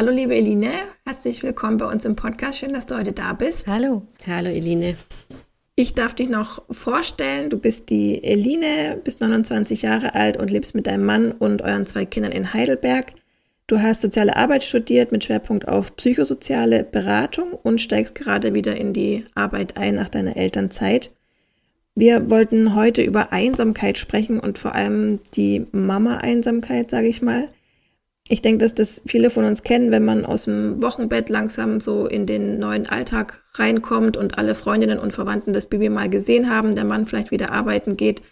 Hallo 0.00 0.12
liebe 0.12 0.34
Eline, 0.34 0.72
herzlich 1.04 1.42
willkommen 1.42 1.76
bei 1.76 1.84
uns 1.84 2.06
im 2.06 2.16
Podcast. 2.16 2.56
Schön, 2.56 2.72
dass 2.72 2.86
du 2.86 2.96
heute 2.96 3.12
da 3.12 3.34
bist. 3.34 3.66
Hallo. 3.66 4.00
Hallo 4.26 4.48
Eline. 4.48 4.96
Ich 5.76 5.92
darf 5.92 6.14
dich 6.14 6.30
noch 6.30 6.62
vorstellen. 6.70 7.50
Du 7.50 7.58
bist 7.58 7.90
die 7.90 8.24
Eline, 8.24 8.98
bist 9.04 9.20
29 9.20 9.82
Jahre 9.82 10.14
alt 10.14 10.38
und 10.38 10.50
lebst 10.50 10.74
mit 10.74 10.86
deinem 10.86 11.04
Mann 11.04 11.32
und 11.32 11.60
euren 11.60 11.84
zwei 11.84 12.06
Kindern 12.06 12.32
in 12.32 12.54
Heidelberg. 12.54 13.12
Du 13.66 13.82
hast 13.82 14.00
soziale 14.00 14.36
Arbeit 14.36 14.64
studiert 14.64 15.12
mit 15.12 15.24
Schwerpunkt 15.24 15.68
auf 15.68 15.94
psychosoziale 15.96 16.82
Beratung 16.82 17.52
und 17.52 17.82
steigst 17.82 18.14
gerade 18.14 18.54
wieder 18.54 18.76
in 18.76 18.94
die 18.94 19.26
Arbeit 19.34 19.76
ein 19.76 19.96
nach 19.96 20.08
deiner 20.08 20.34
Elternzeit. 20.34 21.10
Wir 21.94 22.30
wollten 22.30 22.74
heute 22.74 23.02
über 23.02 23.34
Einsamkeit 23.34 23.98
sprechen 23.98 24.40
und 24.40 24.56
vor 24.56 24.74
allem 24.74 25.20
die 25.34 25.66
Mama-Einsamkeit, 25.72 26.88
sage 26.88 27.08
ich 27.08 27.20
mal. 27.20 27.50
Ich 28.32 28.42
denke, 28.42 28.58
dass 28.58 28.76
das 28.76 29.02
viele 29.06 29.28
von 29.28 29.44
uns 29.44 29.64
kennen, 29.64 29.90
wenn 29.90 30.04
man 30.04 30.24
aus 30.24 30.44
dem 30.44 30.80
Wochenbett 30.80 31.28
langsam 31.30 31.80
so 31.80 32.06
in 32.06 32.26
den 32.26 32.60
neuen 32.60 32.86
Alltag 32.86 33.42
reinkommt 33.54 34.16
und 34.16 34.38
alle 34.38 34.54
Freundinnen 34.54 35.00
und 35.00 35.12
Verwandten 35.12 35.52
das 35.52 35.66
Baby 35.66 35.88
mal 35.88 36.08
gesehen 36.08 36.48
haben, 36.48 36.76
der 36.76 36.84
Mann 36.84 37.08
vielleicht 37.08 37.32
wieder 37.32 37.50
arbeiten 37.50 37.96
geht, 37.96 38.22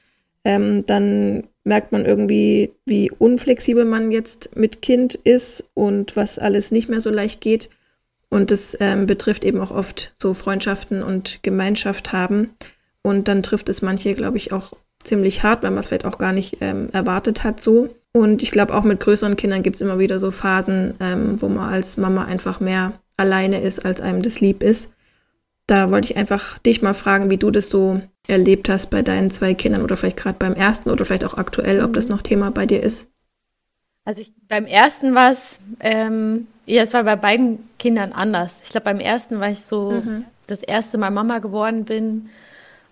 ähm, 0.44 0.86
dann 0.86 1.48
merkt 1.64 1.90
man 1.90 2.06
irgendwie, 2.06 2.70
wie 2.86 3.10
unflexibel 3.10 3.84
man 3.84 4.12
jetzt 4.12 4.54
mit 4.56 4.82
Kind 4.82 5.16
ist 5.16 5.64
und 5.74 6.14
was 6.14 6.38
alles 6.38 6.70
nicht 6.70 6.88
mehr 6.88 7.00
so 7.00 7.10
leicht 7.10 7.40
geht. 7.40 7.68
Und 8.30 8.52
das 8.52 8.76
ähm, 8.78 9.06
betrifft 9.06 9.44
eben 9.44 9.58
auch 9.58 9.72
oft 9.72 10.12
so 10.22 10.32
Freundschaften 10.32 11.02
und 11.02 11.42
Gemeinschaft 11.42 12.12
haben. 12.12 12.50
Und 13.02 13.26
dann 13.26 13.42
trifft 13.42 13.68
es 13.68 13.82
manche, 13.82 14.14
glaube 14.14 14.36
ich, 14.36 14.52
auch 14.52 14.74
ziemlich 15.02 15.42
hart, 15.42 15.64
weil 15.64 15.72
man 15.72 15.80
es 15.80 15.88
vielleicht 15.88 16.04
auch 16.04 16.18
gar 16.18 16.32
nicht 16.32 16.58
ähm, 16.60 16.88
erwartet 16.92 17.42
hat 17.42 17.60
so. 17.60 17.88
Und 18.18 18.42
ich 18.42 18.50
glaube, 18.50 18.74
auch 18.74 18.84
mit 18.84 19.00
größeren 19.00 19.36
Kindern 19.36 19.62
gibt 19.62 19.76
es 19.76 19.82
immer 19.82 19.98
wieder 19.98 20.18
so 20.18 20.30
Phasen, 20.30 20.94
ähm, 21.00 21.40
wo 21.40 21.48
man 21.48 21.72
als 21.72 21.96
Mama 21.96 22.24
einfach 22.24 22.60
mehr 22.60 22.92
alleine 23.16 23.60
ist, 23.60 23.84
als 23.84 24.00
einem 24.00 24.22
das 24.22 24.40
lieb 24.40 24.62
ist. 24.62 24.90
Da 25.66 25.90
wollte 25.90 26.10
ich 26.10 26.16
einfach 26.16 26.58
dich 26.58 26.82
mal 26.82 26.94
fragen, 26.94 27.30
wie 27.30 27.36
du 27.36 27.50
das 27.50 27.68
so 27.68 28.00
erlebt 28.26 28.68
hast 28.68 28.88
bei 28.90 29.02
deinen 29.02 29.30
zwei 29.30 29.54
Kindern 29.54 29.82
oder 29.82 29.96
vielleicht 29.96 30.16
gerade 30.16 30.38
beim 30.38 30.54
ersten 30.54 30.90
oder 30.90 31.04
vielleicht 31.04 31.24
auch 31.24 31.34
aktuell, 31.34 31.82
ob 31.82 31.92
das 31.92 32.08
noch 32.08 32.22
Thema 32.22 32.50
bei 32.50 32.66
dir 32.66 32.82
ist. 32.82 33.08
Also 34.04 34.22
ich, 34.22 34.32
beim 34.48 34.64
ersten 34.64 35.14
war 35.14 35.30
es, 35.30 35.60
ähm, 35.80 36.46
ja, 36.64 36.82
es 36.82 36.94
war 36.94 37.04
bei 37.04 37.16
beiden 37.16 37.58
Kindern 37.78 38.12
anders. 38.12 38.62
Ich 38.64 38.70
glaube, 38.70 38.84
beim 38.84 39.00
ersten 39.00 39.40
war 39.40 39.50
ich 39.50 39.60
so 39.60 39.90
mhm. 39.90 40.24
das 40.46 40.62
erste 40.62 40.96
Mal 40.96 41.10
Mama 41.10 41.40
geworden 41.40 41.84
bin 41.84 42.30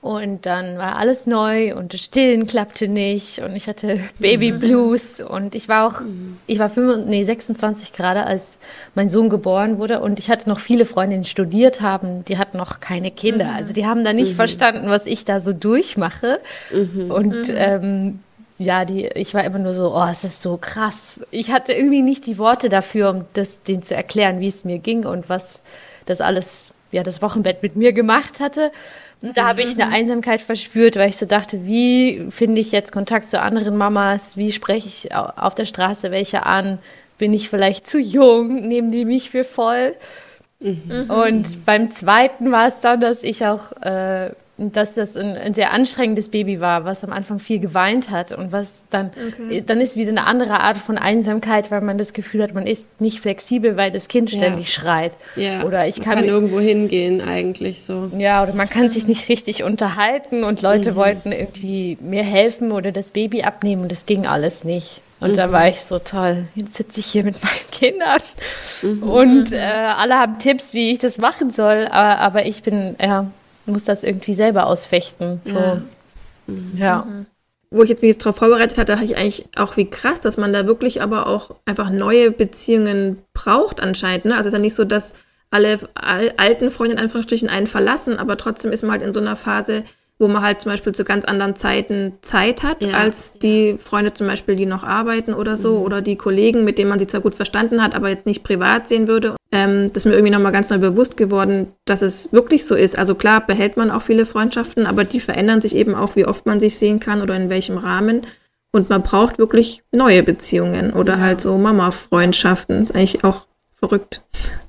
und 0.01 0.47
dann 0.47 0.79
war 0.79 0.97
alles 0.97 1.27
neu 1.27 1.75
und 1.75 1.93
das 1.93 2.01
Stillen 2.01 2.47
klappte 2.47 2.87
nicht 2.87 3.41
und 3.41 3.57
ich 3.57 3.67
hatte 3.67 3.99
Baby 4.19 4.53
Blues 4.53 5.21
und 5.21 5.55
ich 5.55 5.69
war 5.69 5.89
auch, 5.89 6.01
ich 6.47 6.59
war 6.59 6.69
25, 6.69 7.11
nee, 7.11 7.25
26 7.25 7.93
gerade, 7.93 8.25
als 8.25 8.59
mein 8.95 9.09
Sohn 9.09 9.29
geboren 9.29 9.79
wurde 9.79 10.01
und 10.01 10.19
ich 10.19 10.31
hatte 10.31 10.49
noch 10.49 10.61
viele 10.61 10.85
Freundinnen, 10.85 11.23
die 11.23 11.29
studiert 11.29 11.81
haben, 11.81 12.25
die 12.25 12.39
hatten 12.39 12.57
noch 12.57 12.81
keine 12.81 13.11
Kinder. 13.11 13.53
Also 13.53 13.73
die 13.73 13.87
haben 13.87 14.05
da 14.05 14.13
nicht 14.13 14.33
mhm. 14.33 14.37
verstanden, 14.37 14.89
was 14.89 15.07
ich 15.07 15.25
da 15.25 15.41
so 15.41 15.53
durchmache. 15.53 16.41
Mhm. 16.73 17.11
Und 17.11 17.49
mhm. 17.49 17.55
ähm, 17.57 18.19
ja, 18.59 18.85
die, 18.85 19.07
ich 19.07 19.35
war 19.35 19.45
immer 19.45 19.59
nur 19.59 19.75
so, 19.75 19.95
oh, 19.95 20.07
es 20.11 20.25
ist 20.25 20.41
so 20.41 20.57
krass. 20.57 21.21
Ich 21.31 21.51
hatte 21.51 21.73
irgendwie 21.73 22.03
nicht 22.03 22.27
die 22.27 22.39
Worte 22.39 22.69
dafür, 22.69 23.11
um 23.11 23.25
das 23.35 23.63
denen 23.63 23.83
zu 23.83 23.95
erklären, 23.95 24.41
wie 24.41 24.47
es 24.47 24.65
mir 24.65 24.79
ging 24.79 25.05
und 25.05 25.29
was 25.29 25.63
das 26.07 26.21
alles, 26.21 26.73
ja, 26.93 27.03
das 27.03 27.21
Wochenbett 27.21 27.63
mit 27.63 27.77
mir 27.77 27.93
gemacht 27.93 28.41
hatte. 28.41 28.73
Und 29.23 29.37
da 29.37 29.49
habe 29.49 29.63
ich 29.63 29.75
eine 29.75 29.87
mhm. 29.87 29.93
Einsamkeit 29.93 30.43
verspürt, 30.43 30.97
weil 30.97 31.09
ich 31.09 31.17
so 31.17 31.27
dachte, 31.27 31.67
wie 31.67 32.27
finde 32.31 32.61
ich 32.61 32.73
jetzt 32.73 32.93
Kontakt 32.93 33.29
zu 33.29 33.41
anderen 33.41 33.77
Mamas? 33.77 34.37
Wie 34.37 34.53
spreche 34.53 34.89
ich 34.89 35.15
auf 35.15 35.55
der 35.55 35.65
Straße 35.65 36.11
welche 36.11 36.45
an? 36.45 36.79
Bin 37.19 37.33
ich 37.33 37.49
vielleicht 37.49 37.87
zu 37.87 37.99
jung? 37.99 38.69
Nehmen 38.69 38.93
die 38.93 39.05
mich 39.05 39.31
für 39.31 39.45
voll? 39.45 39.95
Mhm. 40.61 41.11
Und 41.11 41.65
beim 41.65 41.91
zweiten 41.91 42.53
war 42.53 42.69
es 42.69 42.81
dann, 42.81 43.01
dass 43.01 43.23
ich 43.23 43.47
auch 43.47 43.73
äh, 43.83 44.31
dass 44.59 44.95
das 44.95 45.17
ein, 45.17 45.37
ein, 45.37 45.53
sehr 45.53 45.73
anstrengendes 45.73 46.31
Baby 46.31 46.61
war, 46.61 46.85
was 46.85 47.05
am 47.05 47.13
Anfang 47.13 47.39
viel 47.39 47.59
geweint 47.59 48.11
hat 48.11 48.33
und 48.33 48.53
was 48.53 48.85
dann, 48.89 49.11
okay. 49.29 49.63
dann 49.67 49.81
ist 49.81 49.97
wieder 49.97 50.11
eine 50.11 50.25
andere 50.25 50.61
Art 50.61 50.79
von 50.79 50.97
Einsamkeit, 50.97 51.71
weil 51.71 51.83
man 51.83 51.99
das 51.99 52.15
Gefühl 52.15 52.43
hat, 52.43 52.55
man 52.55 52.67
ist 52.67 53.01
nicht 53.01 53.21
flexibel, 53.21 53.77
weil 53.77 53.91
das 53.91 54.09
Kind 54.09 54.31
ständig 54.31 54.67
ja. 54.67 54.73
schreit. 54.81 55.13
Ja. 55.37 55.63
Oder 55.65 55.87
ich 55.87 56.01
kann, 56.01 56.17
kann 56.17 56.25
irgendwo 56.25 56.59
hingehen 56.59 57.21
eigentlich 57.21 57.83
so. 57.83 58.11
Ja, 58.17 58.43
oder 58.43 58.55
man 58.55 58.71
kann 58.71 58.89
sich 58.89 59.07
nicht 59.07 59.29
richtig 59.29 59.63
unterhalten 59.63 60.43
und 60.43 60.63
Leute 60.63 60.93
mhm. 60.93 60.97
wollten 60.97 61.33
irgendwie 61.33 61.99
mir 62.01 62.23
helfen 62.23 62.73
oder 62.73 62.93
das 62.93 63.11
Baby 63.11 63.43
abnehmen 63.43 63.83
und 63.83 63.93
das 63.93 64.07
ging 64.07 64.27
alles 64.27 64.65
nicht. 64.65 65.03
Und 65.21 65.33
mhm. 65.33 65.37
da 65.37 65.53
war 65.53 65.69
ich 65.69 65.81
so 65.81 65.99
toll. 65.99 66.45
Jetzt 66.55 66.75
sitze 66.75 67.01
ich 67.01 67.07
hier 67.07 67.25
mit 67.25 67.43
meinen 67.43 67.61
Kindern 67.71 68.21
mhm. 68.81 69.03
und 69.03 69.53
äh, 69.53 69.59
alle 69.59 70.15
haben 70.15 70.39
Tipps, 70.39 70.73
wie 70.73 70.93
ich 70.93 70.99
das 70.99 71.19
machen 71.19 71.51
soll, 71.51 71.87
aber, 71.91 72.21
aber 72.21 72.47
ich 72.47 72.63
bin 72.63 72.97
ja 72.99 73.27
muss 73.67 73.85
das 73.85 74.03
irgendwie 74.03 74.35
selber 74.35 74.67
ausfechten. 74.67 75.41
So. 75.45 75.55
Ja. 75.55 75.83
Mhm. 76.47 76.73
ja. 76.77 77.07
Wo 77.71 77.83
ich 77.83 77.89
jetzt 77.89 78.03
mich 78.03 78.13
jetzt 78.13 78.25
darauf 78.25 78.37
vorbereitet 78.37 78.79
hatte, 78.79 78.93
dachte 78.93 79.05
ich 79.05 79.17
eigentlich 79.17 79.47
auch, 79.57 79.77
wie 79.77 79.91
krass, 79.91 80.21
dass 80.21 80.37
man 80.37 80.53
da 80.53 80.67
wirklich 80.67 81.03
aber 81.03 81.27
auch 81.27 81.57
einfach 81.65 81.91
neue 81.91 82.31
Beziehungen 82.31 83.19
braucht 83.35 83.81
anscheinend. 83.81 84.27
Ne? 84.27 84.37
Also 84.37 84.43
es 84.43 84.47
ist 84.49 84.53
ja 84.53 84.59
nicht 84.61 84.77
so, 84.77 84.85
dass 84.85 85.15
alle 85.51 85.81
alten 85.95 86.71
Freunde 86.71 86.95
in 86.95 87.01
Anführungsstrichen 87.01 87.49
einen 87.49 87.67
verlassen, 87.67 88.19
aber 88.19 88.37
trotzdem 88.37 88.73
ist 88.73 88.83
man 88.83 88.93
halt 88.93 89.03
in 89.03 89.13
so 89.13 89.21
einer 89.21 89.37
Phase, 89.37 89.85
wo 90.19 90.29
man 90.29 90.43
halt 90.43 90.63
zum 90.63 90.73
Beispiel 90.73 90.95
zu 90.95 91.05
ganz 91.05 91.25
anderen 91.25 91.57
Zeiten 91.57 92.15
Zeit 92.23 92.63
hat, 92.63 92.83
ja. 92.83 92.97
als 92.97 93.35
die 93.35 93.77
Freunde 93.79 94.15
zum 94.15 94.27
Beispiel, 94.27 94.57
die 94.57 94.65
noch 94.65 94.83
arbeiten 94.83 95.35
oder 95.35 95.57
so, 95.57 95.79
mhm. 95.79 95.85
oder 95.85 96.01
die 96.01 96.17
Kollegen, 96.17 96.65
mit 96.65 96.79
denen 96.79 96.89
man 96.89 96.99
sich 96.99 97.09
zwar 97.09 97.21
gut 97.21 97.35
verstanden 97.35 97.83
hat, 97.83 97.95
aber 97.95 98.09
jetzt 98.09 98.27
nicht 98.27 98.43
privat 98.43 98.89
sehen 98.89 99.09
würde. 99.09 99.37
Ähm, 99.53 99.91
das 99.93 100.05
ist 100.05 100.07
mir 100.07 100.15
irgendwie 100.15 100.33
nochmal 100.33 100.53
ganz 100.53 100.71
neu 100.71 100.79
bewusst 100.79 101.17
geworden, 101.17 101.73
dass 101.85 102.03
es 102.03 102.33
wirklich 102.33 102.65
so 102.65 102.75
ist. 102.75 102.97
Also 102.99 103.15
klar 103.15 103.47
behält 103.47 103.77
man 103.77 103.91
auch 103.91 104.03
viele 104.03 104.25
Freundschaften, 104.25 104.87
aber 104.87 105.05
die 105.05 105.21
verändern 105.21 105.61
sich 105.61 105.77
eben 105.77 105.95
auch, 105.95 106.17
wie 106.17 106.27
oft 106.27 106.47
man 106.47 106.61
sich 106.61 106.79
sehen 106.79 106.99
kann 106.99 107.21
oder 107.21 107.37
in 107.37 107.51
welchem 107.51 107.77
Rahmen. 107.77 108.23
Und 108.73 108.89
man 108.91 109.03
braucht 109.03 109.39
wirklich 109.39 109.83
neue 109.93 110.23
Beziehungen 110.23 110.93
oder 110.93 111.15
ja. 111.15 111.21
halt 111.21 111.41
so 111.41 111.57
Mama-Freundschaften. 111.57 112.85
Ist 112.85 112.95
eigentlich 112.95 113.25
auch 113.25 113.47
verrückt. 113.75 114.23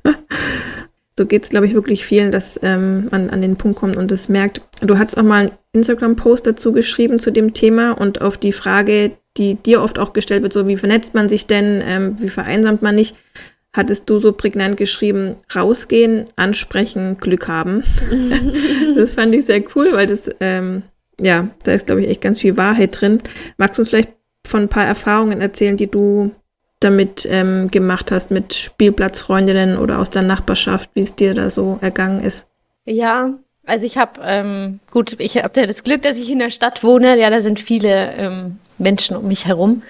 so 1.18 1.26
geht 1.26 1.44
es, 1.44 1.50
glaube 1.50 1.66
ich, 1.66 1.74
wirklich 1.74 2.06
vielen, 2.06 2.32
dass 2.32 2.60
ähm, 2.62 3.08
man 3.10 3.30
an 3.30 3.42
den 3.42 3.56
Punkt 3.56 3.80
kommt 3.80 3.98
und 3.98 4.12
das 4.12 4.30
merkt. 4.30 4.62
Du 4.82 4.98
hast 4.98 5.18
auch 5.18 5.24
mal 5.24 5.48
einen 5.48 5.52
Instagram-Post 5.74 6.46
dazu 6.46 6.72
geschrieben 6.72 7.20
zu 7.20 7.32
dem 7.32 7.54
Thema 7.54 7.92
und 7.92 8.22
auf 8.22 8.38
die 8.38 8.52
Frage, 8.52 9.12
die 9.36 9.56
dir 9.56 9.82
oft 9.82 9.98
auch 9.98 10.14
gestellt 10.14 10.44
wird, 10.44 10.54
so 10.54 10.68
wie 10.68 10.78
vernetzt 10.78 11.14
man 11.16 11.28
sich 11.28 11.48
denn, 11.48 11.82
ähm, 11.84 12.16
wie 12.20 12.30
vereinsamt 12.30 12.82
man 12.82 12.96
nicht, 12.96 13.16
hattest 13.74 14.10
du 14.10 14.20
so 14.20 14.32
prägnant 14.32 14.78
geschrieben, 14.78 15.36
rausgehen, 15.56 16.26
ansprechen, 16.36 17.18
Glück 17.20 17.48
haben. 17.48 17.84
das 18.96 19.14
fand 19.16 19.34
ich 19.34 19.46
sehr 19.46 19.64
cool, 19.76 19.90
weil 19.94 20.08
das, 20.08 20.30
ähm, 20.40 20.84
ja, 21.20 21.50
da 21.64 21.72
ist, 21.72 21.88
glaube 21.88 22.02
ich, 22.02 22.10
echt 22.10 22.22
ganz 22.22 22.40
viel 22.40 22.58
Wahrheit 22.58 23.00
drin. 23.00 23.20
Magst 23.58 23.78
du 23.78 23.82
uns 23.82 23.90
vielleicht 23.90 24.14
von 24.46 24.64
ein 24.64 24.70
paar 24.70 24.86
Erfahrungen 24.86 25.42
erzählen, 25.42 25.78
die 25.78 25.88
du 25.90 26.32
damit 26.80 27.28
ähm, 27.30 27.70
gemacht 27.70 28.12
hast 28.12 28.32
mit 28.32 28.54
Spielplatzfreundinnen 28.54 29.78
oder 29.78 30.00
aus 30.00 30.10
der 30.10 30.22
Nachbarschaft, 30.22 30.90
wie 30.94 31.02
es 31.02 31.16
dir 31.16 31.34
da 31.34 31.50
so 31.50 31.80
ergangen 31.82 32.24
ist? 32.24 32.46
Ja, 32.86 33.34
also 33.66 33.86
ich 33.86 33.98
habe, 33.98 34.22
ähm, 34.24 34.80
gut, 34.92 35.16
ich 35.20 35.38
habe 35.38 35.68
das 35.68 35.84
Glück, 35.84 36.02
dass 36.02 36.20
ich 36.20 36.32
in 36.32 36.40
der 36.40 36.50
Stadt 36.50 36.84
wohne. 36.84 37.20
Ja, 37.20 37.30
da 37.30 37.42
sind 37.42 37.60
viele 37.60 38.14
ähm, 38.14 38.60
Menschen 38.78 39.18
um 39.18 39.28
mich 39.28 39.46
herum. 39.46 39.84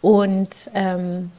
Und 0.00 0.70
ähm, 0.74 1.30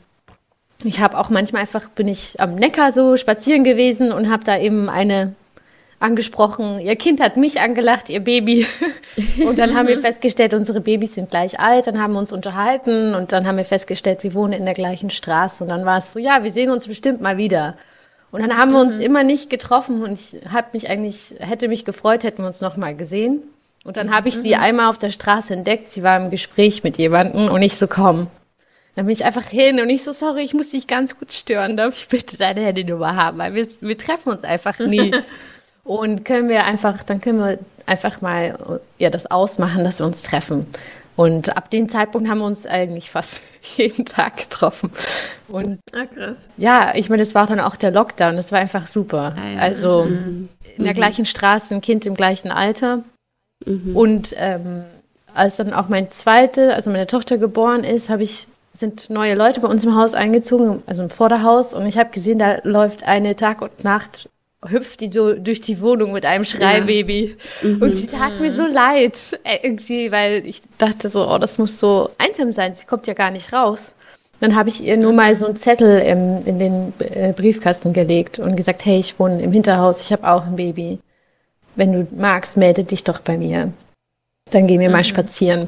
ich 0.83 0.99
habe 0.99 1.17
auch 1.17 1.29
manchmal 1.29 1.61
einfach, 1.61 1.89
bin 1.89 2.07
ich 2.07 2.39
am 2.39 2.55
Neckar 2.55 2.91
so 2.91 3.15
spazieren 3.15 3.63
gewesen 3.63 4.11
und 4.11 4.29
habe 4.29 4.43
da 4.43 4.57
eben 4.57 4.89
eine 4.89 5.35
angesprochen, 5.99 6.79
ihr 6.79 6.95
Kind 6.95 7.21
hat 7.21 7.37
mich 7.37 7.59
angelacht, 7.59 8.09
ihr 8.09 8.21
Baby. 8.21 8.65
Und 9.45 9.59
dann 9.59 9.75
haben 9.75 9.87
wir 9.87 9.99
festgestellt, 9.99 10.53
unsere 10.53 10.81
Babys 10.81 11.15
sind 11.15 11.29
gleich 11.29 11.59
alt, 11.59 11.87
dann 11.87 12.01
haben 12.01 12.13
wir 12.13 12.19
uns 12.19 12.31
unterhalten 12.31 13.15
und 13.15 13.31
dann 13.31 13.45
haben 13.45 13.57
wir 13.57 13.65
festgestellt, 13.65 14.23
wir 14.23 14.33
wohnen 14.33 14.53
in 14.53 14.65
der 14.65 14.73
gleichen 14.73 15.09
Straße. 15.09 15.63
Und 15.63 15.69
dann 15.69 15.85
war 15.85 15.97
es 15.97 16.13
so, 16.13 16.19
ja, 16.19 16.43
wir 16.43 16.51
sehen 16.51 16.69
uns 16.69 16.87
bestimmt 16.87 17.21
mal 17.21 17.37
wieder. 17.37 17.75
Und 18.31 18.41
dann 18.41 18.57
haben 18.57 18.71
wir 18.71 18.79
uns 18.79 18.95
mhm. 18.95 19.01
immer 19.01 19.23
nicht 19.23 19.49
getroffen 19.49 20.03
und 20.03 20.13
ich 20.13 20.37
habe 20.51 20.67
mich 20.73 20.89
eigentlich, 20.89 21.33
hätte 21.39 21.67
mich 21.67 21.83
gefreut, 21.83 22.23
hätten 22.23 22.43
wir 22.43 22.47
uns 22.47 22.61
noch 22.61 22.77
mal 22.77 22.95
gesehen. 22.95 23.41
Und 23.83 23.97
dann 23.97 24.15
habe 24.15 24.29
ich 24.29 24.35
mhm. 24.35 24.41
sie 24.41 24.55
einmal 24.55 24.89
auf 24.89 24.99
der 24.99 25.09
Straße 25.09 25.53
entdeckt, 25.53 25.89
sie 25.89 26.03
war 26.03 26.17
im 26.17 26.29
Gespräch 26.29 26.83
mit 26.83 26.97
jemandem 26.97 27.49
und 27.49 27.61
ich 27.61 27.75
so, 27.75 27.87
komm, 27.87 28.27
dann 28.95 29.05
bin 29.05 29.13
ich 29.13 29.25
einfach 29.25 29.45
hin 29.45 29.79
und 29.79 29.89
ich 29.89 30.03
so, 30.03 30.11
sorry, 30.11 30.43
ich 30.43 30.53
muss 30.53 30.69
dich 30.69 30.85
ganz 30.85 31.17
gut 31.17 31.31
stören. 31.31 31.77
Darf 31.77 31.95
ich 31.95 32.07
bitte 32.07 32.37
deine 32.37 32.61
Handynummer 32.61 33.15
haben? 33.15 33.37
Weil 33.37 33.53
wir, 33.53 33.67
wir 33.81 33.97
treffen 33.97 34.29
uns 34.29 34.43
einfach 34.43 34.77
nie. 34.79 35.11
und 35.89 36.23
können 36.23 36.49
wir 36.49 36.65
einfach, 36.65 37.01
dann 37.01 37.19
können 37.19 37.39
wir 37.39 37.57
einfach 37.87 38.21
mal 38.21 38.79
ja, 38.99 39.09
das 39.09 39.31
ausmachen, 39.31 39.83
dass 39.83 39.97
wir 39.97 40.05
uns 40.05 40.21
treffen. 40.21 40.67
Und 41.15 41.57
ab 41.57 41.71
dem 41.71 41.89
Zeitpunkt 41.89 42.29
haben 42.29 42.37
wir 42.37 42.45
uns 42.45 42.67
eigentlich 42.67 43.09
fast 43.09 43.41
jeden 43.75 44.05
Tag 44.05 44.37
getroffen. 44.37 44.91
Und 45.47 45.79
ah, 45.91 46.05
krass. 46.05 46.47
Ja, 46.57 46.91
ich 46.93 47.09
meine, 47.09 47.23
es 47.23 47.33
war 47.33 47.47
dann 47.47 47.59
auch 47.59 47.75
der 47.75 47.89
Lockdown. 47.89 48.35
Das 48.35 48.51
war 48.51 48.59
einfach 48.59 48.85
super. 48.85 49.35
Ah, 49.35 49.49
ja. 49.55 49.59
Also 49.59 50.03
mhm. 50.03 50.49
in 50.77 50.83
der 50.83 50.93
mhm. 50.93 50.97
gleichen 50.97 51.25
Straße, 51.25 51.73
ein 51.73 51.81
Kind 51.81 52.05
im 52.05 52.13
gleichen 52.13 52.51
Alter. 52.51 53.03
Mhm. 53.65 53.97
Und 53.97 54.35
ähm, 54.37 54.83
als 55.33 55.55
dann 55.55 55.73
auch 55.73 55.89
mein 55.89 56.11
zweite, 56.11 56.75
also 56.75 56.91
meine 56.91 57.07
Tochter 57.07 57.39
geboren 57.39 57.83
ist, 57.83 58.09
habe 58.09 58.21
ich 58.21 58.45
sind 58.73 59.09
neue 59.09 59.33
Leute 59.33 59.59
bei 59.61 59.67
uns 59.67 59.83
im 59.83 59.95
Haus 59.95 60.13
eingezogen, 60.13 60.83
also 60.85 61.01
im 61.01 61.09
Vorderhaus, 61.09 61.73
und 61.73 61.87
ich 61.87 61.97
habe 61.97 62.11
gesehen, 62.11 62.37
da 62.37 62.59
läuft 62.61 63.03
eine 63.03 63.35
Tag 63.35 63.63
und 63.63 63.83
Nacht, 63.83 64.29
hüpft 64.67 65.01
die 65.01 65.11
so 65.11 65.33
durch 65.33 65.61
die 65.61 65.79
Wohnung 65.79 66.11
mit 66.11 66.25
einem 66.25 66.43
Schreibaby. 66.43 67.37
Ja. 67.61 67.69
Mhm. 67.69 67.81
Und 67.81 67.95
sie 67.95 68.07
tat 68.07 68.39
mir 68.39 68.51
so 68.51 68.65
leid, 68.65 69.39
äh, 69.43 69.59
irgendwie, 69.63 70.11
weil 70.11 70.45
ich 70.45 70.61
dachte 70.77 71.09
so, 71.09 71.27
oh, 71.29 71.37
das 71.37 71.57
muss 71.57 71.79
so 71.79 72.09
einsam 72.17 72.51
sein, 72.51 72.75
sie 72.75 72.85
kommt 72.85 73.07
ja 73.07 73.13
gar 73.13 73.31
nicht 73.31 73.53
raus. 73.53 73.95
Dann 74.41 74.55
habe 74.55 74.69
ich 74.69 74.83
ihr 74.83 74.97
nur 74.97 75.13
mal 75.13 75.35
so 75.35 75.45
einen 75.45 75.55
Zettel 75.55 75.99
im, 75.99 76.39
in 76.45 76.59
den 76.59 76.93
äh, 76.99 77.33
Briefkasten 77.33 77.93
gelegt 77.93 78.39
und 78.39 78.55
gesagt, 78.55 78.85
hey, 78.85 78.99
ich 78.99 79.19
wohne 79.19 79.41
im 79.41 79.51
Hinterhaus, 79.51 80.01
ich 80.01 80.11
habe 80.11 80.29
auch 80.29 80.45
ein 80.45 80.55
Baby. 80.55 80.99
Wenn 81.75 81.91
du 81.91 82.07
magst, 82.15 82.57
melde 82.57 82.83
dich 82.83 83.03
doch 83.03 83.19
bei 83.19 83.37
mir. 83.37 83.71
Dann 84.51 84.67
gehen 84.67 84.79
wir 84.79 84.89
mhm. 84.89 84.95
mal 84.95 85.03
spazieren. 85.03 85.67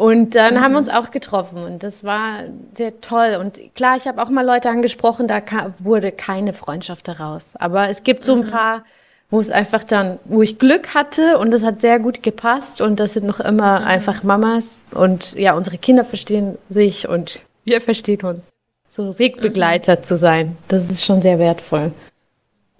Und 0.00 0.34
dann 0.34 0.54
mhm. 0.54 0.60
haben 0.62 0.72
wir 0.72 0.78
uns 0.78 0.88
auch 0.88 1.10
getroffen 1.10 1.62
und 1.62 1.82
das 1.82 2.04
war 2.04 2.44
sehr 2.74 3.02
toll. 3.02 3.36
Und 3.38 3.60
klar, 3.74 3.98
ich 3.98 4.08
habe 4.08 4.22
auch 4.22 4.30
mal 4.30 4.46
Leute 4.46 4.70
angesprochen, 4.70 5.28
da 5.28 5.42
wurde 5.80 6.10
keine 6.10 6.54
Freundschaft 6.54 7.06
daraus. 7.06 7.54
Aber 7.56 7.90
es 7.90 8.02
gibt 8.02 8.24
so 8.24 8.32
ein 8.32 8.46
mhm. 8.46 8.50
paar, 8.50 8.84
wo 9.28 9.40
es 9.40 9.50
einfach 9.50 9.84
dann, 9.84 10.18
wo 10.24 10.40
ich 10.40 10.58
Glück 10.58 10.94
hatte 10.94 11.36
und 11.36 11.50
das 11.50 11.64
hat 11.64 11.82
sehr 11.82 11.98
gut 11.98 12.22
gepasst 12.22 12.80
und 12.80 12.98
das 12.98 13.12
sind 13.12 13.26
noch 13.26 13.40
immer 13.40 13.80
mhm. 13.80 13.86
einfach 13.88 14.22
Mamas 14.22 14.86
und 14.92 15.34
ja, 15.34 15.52
unsere 15.52 15.76
Kinder 15.76 16.06
verstehen 16.06 16.56
sich 16.70 17.06
und 17.06 17.42
wir 17.64 17.82
verstehen 17.82 18.22
uns. 18.22 18.48
So 18.88 19.18
Wegbegleiter 19.18 19.98
mhm. 19.98 20.04
zu 20.04 20.16
sein, 20.16 20.56
das 20.68 20.88
ist 20.90 21.04
schon 21.04 21.20
sehr 21.20 21.38
wertvoll. 21.38 21.92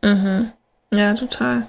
Mhm. 0.02 0.52
Ja, 0.90 1.12
total. 1.12 1.66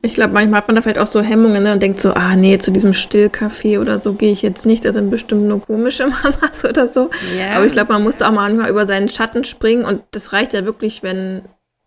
Ich 0.00 0.14
glaube, 0.14 0.32
manchmal 0.32 0.58
hat 0.58 0.68
man 0.68 0.76
da 0.76 0.82
vielleicht 0.82 1.00
auch 1.00 1.08
so 1.08 1.20
Hemmungen 1.22 1.62
ne, 1.64 1.72
und 1.72 1.82
denkt 1.82 2.00
so, 2.00 2.12
ah 2.12 2.36
nee, 2.36 2.56
zu 2.58 2.70
diesem 2.70 2.92
Stillcafé 2.92 3.80
oder 3.80 3.98
so 3.98 4.12
gehe 4.12 4.30
ich 4.30 4.42
jetzt 4.42 4.64
nicht, 4.64 4.84
da 4.84 4.92
sind 4.92 5.10
bestimmt 5.10 5.48
nur 5.48 5.60
komische 5.60 6.06
Mamas 6.22 6.64
oder 6.64 6.88
so. 6.88 7.10
Yeah. 7.36 7.56
Aber 7.56 7.66
ich 7.66 7.72
glaube, 7.72 7.92
man 7.92 8.04
muss 8.04 8.16
da 8.16 8.28
auch 8.28 8.32
manchmal 8.32 8.70
über 8.70 8.86
seinen 8.86 9.08
Schatten 9.08 9.44
springen 9.44 9.84
und 9.84 10.02
das 10.12 10.32
reicht 10.32 10.52
ja 10.52 10.64
wirklich, 10.64 11.02
wenn, 11.02 11.42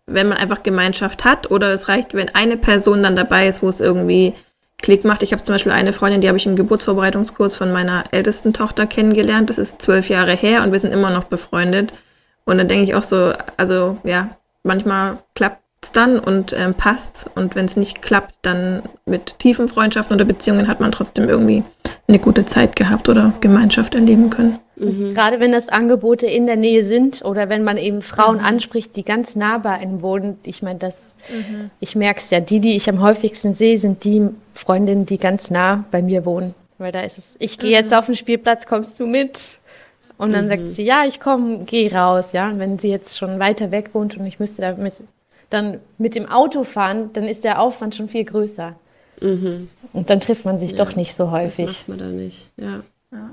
wenn 0.06 0.28
man 0.28 0.36
einfach 0.36 0.62
Gemeinschaft 0.62 1.24
hat 1.24 1.50
oder 1.50 1.72
es 1.72 1.88
reicht, 1.88 2.12
wenn 2.12 2.28
eine 2.34 2.58
Person 2.58 3.02
dann 3.02 3.16
dabei 3.16 3.48
ist, 3.48 3.62
wo 3.62 3.70
es 3.70 3.80
irgendwie 3.80 4.34
Klick 4.82 5.04
macht. 5.04 5.22
Ich 5.22 5.32
habe 5.32 5.42
zum 5.44 5.54
Beispiel 5.54 5.72
eine 5.72 5.94
Freundin, 5.94 6.20
die 6.20 6.28
habe 6.28 6.36
ich 6.36 6.44
im 6.44 6.56
Geburtsvorbereitungskurs 6.56 7.56
von 7.56 7.72
meiner 7.72 8.04
ältesten 8.10 8.52
Tochter 8.52 8.86
kennengelernt. 8.86 9.48
Das 9.48 9.58
ist 9.58 9.80
zwölf 9.80 10.10
Jahre 10.10 10.34
her 10.34 10.62
und 10.62 10.72
wir 10.72 10.78
sind 10.78 10.92
immer 10.92 11.10
noch 11.10 11.24
befreundet. 11.24 11.94
Und 12.44 12.58
dann 12.58 12.68
denke 12.68 12.84
ich 12.84 12.94
auch 12.94 13.04
so, 13.04 13.32
also 13.56 13.96
ja, 14.02 14.36
manchmal 14.64 15.18
klappt 15.34 15.61
dann 15.90 16.18
und 16.18 16.52
ähm, 16.52 16.74
passt. 16.74 17.28
Und 17.34 17.54
wenn 17.54 17.66
es 17.66 17.76
nicht 17.76 18.02
klappt, 18.02 18.34
dann 18.42 18.82
mit 19.04 19.38
tiefen 19.40 19.68
Freundschaften 19.68 20.14
oder 20.14 20.24
Beziehungen 20.24 20.68
hat 20.68 20.80
man 20.80 20.92
trotzdem 20.92 21.28
irgendwie 21.28 21.64
eine 22.08 22.18
gute 22.18 22.46
Zeit 22.46 22.76
gehabt 22.76 23.08
oder 23.08 23.32
Gemeinschaft 23.40 23.94
erleben 23.94 24.30
können. 24.30 24.58
Mhm. 24.76 25.14
Gerade 25.14 25.40
wenn 25.40 25.52
das 25.52 25.68
Angebote 25.68 26.26
in 26.26 26.46
der 26.46 26.56
Nähe 26.56 26.84
sind 26.84 27.24
oder 27.24 27.48
wenn 27.48 27.64
man 27.64 27.76
eben 27.76 28.02
Frauen 28.02 28.38
mhm. 28.38 28.44
anspricht, 28.44 28.96
die 28.96 29.04
ganz 29.04 29.36
nah 29.36 29.58
bei 29.58 29.70
einem 29.70 30.02
wohnen. 30.02 30.38
Ich 30.44 30.62
meine, 30.62 30.78
das, 30.78 31.14
mhm. 31.28 31.70
ich 31.80 31.96
merke 31.96 32.20
es 32.20 32.30
ja, 32.30 32.40
die, 32.40 32.60
die 32.60 32.76
ich 32.76 32.88
am 32.88 33.00
häufigsten 33.00 33.54
sehe, 33.54 33.78
sind 33.78 34.04
die 34.04 34.28
Freundinnen, 34.54 35.06
die 35.06 35.18
ganz 35.18 35.50
nah 35.50 35.84
bei 35.90 36.02
mir 36.02 36.24
wohnen. 36.24 36.54
Weil 36.78 36.92
da 36.92 37.00
ist 37.00 37.18
es, 37.18 37.36
ich 37.38 37.58
gehe 37.58 37.70
jetzt 37.70 37.90
mhm. 37.90 37.96
auf 37.98 38.06
den 38.06 38.16
Spielplatz, 38.16 38.66
kommst 38.66 38.98
du 38.98 39.06
mit? 39.06 39.58
Und 40.18 40.32
dann 40.32 40.48
sagt 40.48 40.62
mhm. 40.62 40.70
sie, 40.70 40.84
ja, 40.84 41.04
ich 41.06 41.18
komme, 41.18 41.64
geh 41.64 41.92
raus, 41.92 42.32
ja. 42.32 42.48
Und 42.48 42.58
wenn 42.58 42.78
sie 42.78 42.88
jetzt 42.88 43.18
schon 43.18 43.40
weiter 43.40 43.70
weg 43.70 43.90
wohnt 43.92 44.16
und 44.16 44.26
ich 44.26 44.38
müsste 44.38 44.62
da 44.62 44.74
mit 44.74 45.00
dann 45.52 45.80
mit 45.98 46.14
dem 46.14 46.26
Auto 46.26 46.64
fahren, 46.64 47.10
dann 47.12 47.24
ist 47.24 47.44
der 47.44 47.60
Aufwand 47.60 47.94
schon 47.94 48.08
viel 48.08 48.24
größer. 48.24 48.74
Mhm. 49.20 49.68
Und 49.92 50.10
dann 50.10 50.20
trifft 50.20 50.44
man 50.44 50.58
sich 50.58 50.72
ja, 50.72 50.78
doch 50.78 50.96
nicht 50.96 51.14
so 51.14 51.30
häufig. 51.30 51.66
Das 51.66 51.88
macht 51.88 52.00
man 52.00 52.08
da 52.08 52.14
nicht, 52.14 52.48
ja. 52.56 52.82
ja. 53.12 53.30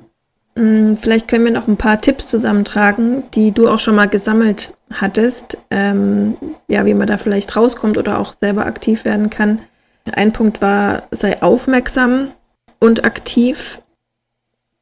Mm, 0.61 0.97
vielleicht 0.97 1.27
können 1.27 1.45
wir 1.45 1.51
noch 1.51 1.67
ein 1.67 1.77
paar 1.77 2.01
Tipps 2.01 2.27
zusammentragen, 2.27 3.23
die 3.33 3.51
du 3.51 3.69
auch 3.69 3.79
schon 3.79 3.95
mal 3.95 4.07
gesammelt 4.07 4.73
hattest, 4.93 5.57
ähm, 5.71 6.35
ja, 6.67 6.85
wie 6.85 6.93
man 6.93 7.07
da 7.07 7.17
vielleicht 7.17 7.55
rauskommt 7.55 7.97
oder 7.97 8.19
auch 8.19 8.33
selber 8.33 8.65
aktiv 8.65 9.05
werden 9.05 9.29
kann. 9.29 9.59
Ein 10.11 10.33
Punkt 10.33 10.61
war, 10.61 11.03
sei 11.11 11.41
aufmerksam 11.41 12.31
und 12.79 13.05
aktiv. 13.05 13.81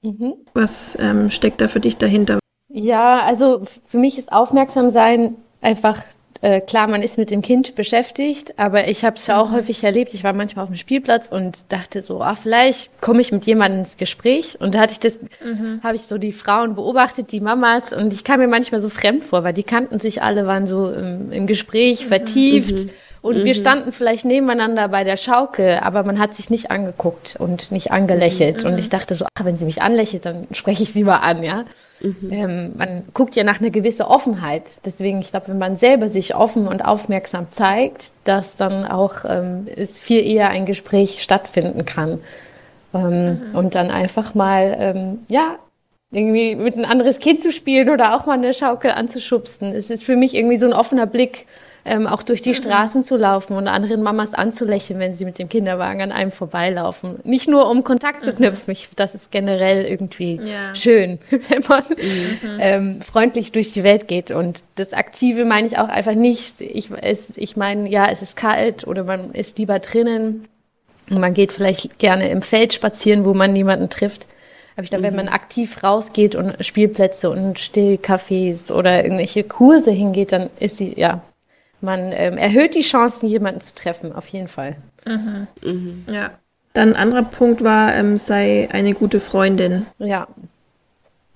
Mhm. 0.02 0.34
Was 0.54 0.98
ähm, 1.00 1.30
steckt 1.32 1.62
da 1.62 1.68
für 1.68 1.80
dich 1.80 1.98
dahinter? 1.98 2.40
Ja, 2.70 3.20
also 3.20 3.62
für 3.86 3.98
mich 3.98 4.18
ist 4.18 4.32
aufmerksam 4.32 4.90
sein 4.90 5.36
einfach 5.62 6.04
äh, 6.42 6.62
klar, 6.62 6.88
man 6.88 7.02
ist 7.02 7.18
mit 7.18 7.32
dem 7.32 7.42
Kind 7.42 7.76
beschäftigt, 7.76 8.58
aber 8.58 8.88
ich 8.88 9.04
habe 9.04 9.16
es 9.16 9.28
ja 9.28 9.42
auch 9.42 9.50
mhm. 9.50 9.56
häufig 9.56 9.84
erlebt. 9.84 10.14
Ich 10.14 10.24
war 10.24 10.34
manchmal 10.34 10.64
auf 10.64 10.70
dem 10.70 10.78
Spielplatz 10.78 11.32
und 11.32 11.72
dachte 11.72 12.02
so, 12.02 12.22
ah, 12.22 12.36
vielleicht 12.36 13.02
komme 13.02 13.22
ich 13.22 13.32
mit 13.32 13.46
jemandem 13.46 13.82
ins 13.82 13.98
Gespräch. 13.98 14.58
Und 14.60 14.76
da 14.76 14.80
hatte 14.80 14.94
ich 14.94 15.00
das, 15.00 15.20
mhm. 15.22 15.82
habe 15.84 15.96
ich 15.96 16.04
so 16.04 16.18
die 16.18 16.32
Frauen 16.32 16.76
beobachtet, 16.76 17.32
die 17.32 17.42
Mamas, 17.42 17.94
und 17.94 18.14
ich 18.14 18.24
kam 18.24 18.40
mir 18.40 18.48
manchmal 18.48 18.82
so 18.82 18.90
fremd 18.90 19.24
vor, 19.24 19.44
weil 19.44 19.54
die 19.54 19.64
kannten 19.64 20.00
sich 20.00 20.22
alle, 20.22 20.46
waren 20.48 20.68
so 20.68 20.92
im, 20.92 21.32
im 21.32 21.48
Gespräch 21.48 22.04
mhm. 22.04 22.08
vertieft. 22.08 22.86
Mhm. 22.86 22.92
Und 23.22 23.38
mhm. 23.38 23.46
wir 23.46 23.56
standen 23.56 23.92
vielleicht 23.92 24.26
nebeneinander 24.26 24.88
bei 24.90 25.04
der 25.04 25.18
Schaukel, 25.18 25.80
aber 25.82 26.04
man 26.04 26.20
hat 26.20 26.34
sich 26.34 26.50
nicht 26.50 26.72
angeguckt 26.72 27.36
und 27.38 27.72
nicht 27.72 27.92
angelächelt. 27.92 28.64
Mhm. 28.64 28.72
Und 28.72 28.80
ich 28.80 28.90
dachte 28.90 29.16
so, 29.16 29.26
ach, 29.26 29.44
wenn 29.44 29.58
sie 29.58 29.66
mich 29.66 29.82
anlächelt, 29.82 30.26
dann 30.26 30.48
spreche 30.52 30.84
ich 30.84 30.94
sie 30.94 31.04
mal 31.04 31.18
an, 31.18 31.44
ja. 31.44 31.66
Mhm. 32.02 32.30
Ähm, 32.32 32.72
man 32.78 33.04
guckt 33.14 33.36
ja 33.36 33.44
nach 33.44 33.60
einer 33.60 33.70
gewissen 33.70 34.04
Offenheit. 34.04 34.86
Deswegen, 34.86 35.20
ich 35.20 35.32
glaube, 35.32 35.50
wenn 35.50 35.58
man 35.58 35.76
selber 35.76 36.10
sich 36.10 36.36
offen 36.36 36.68
und 36.68 36.84
aufmerksam 36.84 37.48
zeigt, 37.52 38.12
dass 38.24 38.56
dann 38.56 38.86
auch 38.86 39.26
ähm, 39.28 39.68
es 39.76 39.98
viel 39.98 40.26
eher 40.26 40.50
ein 40.50 40.66
Gespräch 40.66 41.22
stattfinden 41.24 41.86
kann. 41.86 42.20
Ähm, 42.94 43.50
mhm. 43.52 43.56
Und 43.56 43.76
dann 43.76 43.90
einfach 43.90 44.36
mal, 44.36 44.76
ähm, 44.80 45.20
ja, 45.28 45.58
irgendwie 46.12 46.56
mit 46.56 46.78
ein 46.78 46.86
anderes 46.86 47.20
Kind 47.20 47.42
zu 47.42 47.52
spielen 47.52 47.90
oder 47.90 48.16
auch 48.16 48.26
mal 48.26 48.38
eine 48.38 48.54
Schaukel 48.54 48.92
anzuschubsen. 48.92 49.74
Es 49.74 49.90
ist 49.90 50.04
für 50.04 50.16
mich 50.16 50.36
irgendwie 50.36 50.58
so 50.58 50.66
ein 50.66 50.74
offener 50.74 51.06
Blick 51.06 51.46
ähm, 51.88 52.06
auch 52.06 52.22
durch 52.22 52.42
die 52.42 52.50
mhm. 52.50 52.56
Straßen 52.56 53.04
zu 53.04 53.16
laufen 53.16 53.56
und 53.56 53.68
anderen 53.68 54.04
Mamas 54.04 54.34
anzulächeln, 54.34 55.00
wenn 55.00 55.14
sie 55.14 55.26
mit 55.26 55.40
dem 55.40 55.48
Kinderwagen 55.48 56.02
an 56.02 56.12
einem 56.12 56.32
vorbeilaufen. 56.32 57.20
Nicht 57.24 57.48
nur 57.48 57.70
um 57.70 57.84
Kontakt 57.84 58.24
zu 58.24 58.34
mhm. 58.34 58.38
knüpfen, 58.38 58.72
ich, 58.74 58.90
das 58.96 59.16
ist 59.16 59.32
generell 59.32 59.86
irgendwie 59.86 60.40
ja. 60.44 60.76
schön, 60.76 61.20
wenn 61.30 61.64
man 61.68 61.84
mhm. 61.90 62.58
ähm, 62.60 63.02
freundlich 63.02 63.54
durch 63.54 63.72
die 63.72 63.84
Welt 63.84 64.08
geht. 64.08 64.32
Und 64.32 64.66
das 64.76 64.94
Aktive 64.94 65.46
meine 65.46 65.66
ich 65.66 65.78
auch 65.78 65.88
einfach 65.88 66.14
nicht. 66.14 66.60
Ich, 66.60 66.90
es, 67.02 67.38
ich 67.38 67.56
meine, 67.56 67.90
ja, 67.90 68.08
es 68.12 68.22
ist 68.22 68.36
kalt 68.36 68.86
oder 68.86 69.06
man 69.06 69.32
ist 69.32 69.58
lieber 69.58 69.80
drinnen. 69.80 70.48
Und 71.10 71.22
man 71.22 71.34
geht 71.34 71.54
vielleicht 71.54 72.00
gerne 72.00 72.30
im 72.30 72.42
Feld 72.42 72.74
spazieren, 72.74 73.24
wo 73.24 73.34
man 73.34 73.54
niemanden 73.54 73.90
trifft. 73.90 74.28
Aber 74.76 74.84
ich 74.84 74.90
glaube, 74.90 75.04
mhm. 75.04 75.08
wenn 75.08 75.26
man 75.26 75.28
aktiv 75.30 75.84
rausgeht 75.84 76.36
und 76.36 76.64
Spielplätze 76.66 77.30
und 77.30 77.58
Stillcafés 77.58 78.74
oder 78.74 79.04
irgendwelche 79.04 79.46
Kurse 79.46 79.92
hingeht, 79.92 80.34
dann 80.34 80.50
ist 80.60 80.78
sie, 80.78 80.94
ja, 81.00 81.22
man 81.82 82.12
ähm, 82.12 82.38
erhöht 82.38 82.76
die 82.76 82.82
Chancen, 82.82 83.28
jemanden 83.28 83.62
zu 83.62 83.76
treffen, 83.76 84.14
auf 84.14 84.28
jeden 84.30 84.48
Fall. 84.48 84.78
Mhm. 85.06 85.48
Mhm. 85.64 86.06
Ja. 86.12 86.32
Dann 86.74 86.90
ein 86.90 86.96
anderer 86.96 87.24
Punkt 87.24 87.64
war, 87.64 87.94
ähm, 87.96 88.18
sei 88.18 88.70
eine 88.72 88.94
gute 88.94 89.20
Freundin. 89.20 89.86
Ja. 90.00 90.28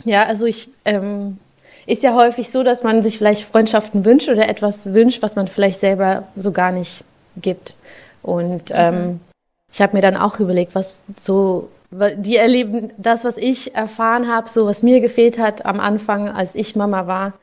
Ja, 0.04 0.26
also 0.26 0.46
ich, 0.46 0.70
ähm, 0.86 1.38
ist 1.86 2.04
ja 2.04 2.16
häufig 2.16 2.50
so, 2.50 2.64
dass 2.64 2.84
man 2.84 3.02
sich 3.04 3.18
vielleicht 3.18 3.44
Freundschaften 3.44 4.06
wünscht 4.06 4.30
oder 4.30 4.50
etwas 4.50 4.94
wünscht, 4.94 5.22
was 5.22 5.36
man 5.36 5.48
vielleicht 5.48 5.80
selber 5.80 6.28
so 6.36 6.52
gar 6.52 6.72
nicht 6.72 7.04
gibt. 7.38 7.76
Und 8.22 8.70
mhm. 8.70 8.76
ähm, 8.76 9.20
ich 9.72 9.82
habe 9.82 9.96
mir 9.96 10.02
dann 10.02 10.18
auch 10.18 10.40
überlegt, 10.40 10.76
was 10.76 11.04
so 11.20 11.70
die 11.92 12.38
erleben 12.38 12.94
das, 12.98 13.26
was 13.26 13.38
ich 13.38 13.76
erfahren 13.76 14.28
habe, 14.28 14.50
so 14.50 14.66
was 14.66 14.84
mir 14.84 15.02
gefehlt 15.02 15.40
hat 15.40 15.66
am 15.66 15.80
Anfang, 15.80 16.30
als 16.30 16.56
ich 16.56 16.76
Mama 16.76 17.08
war. 17.08 17.34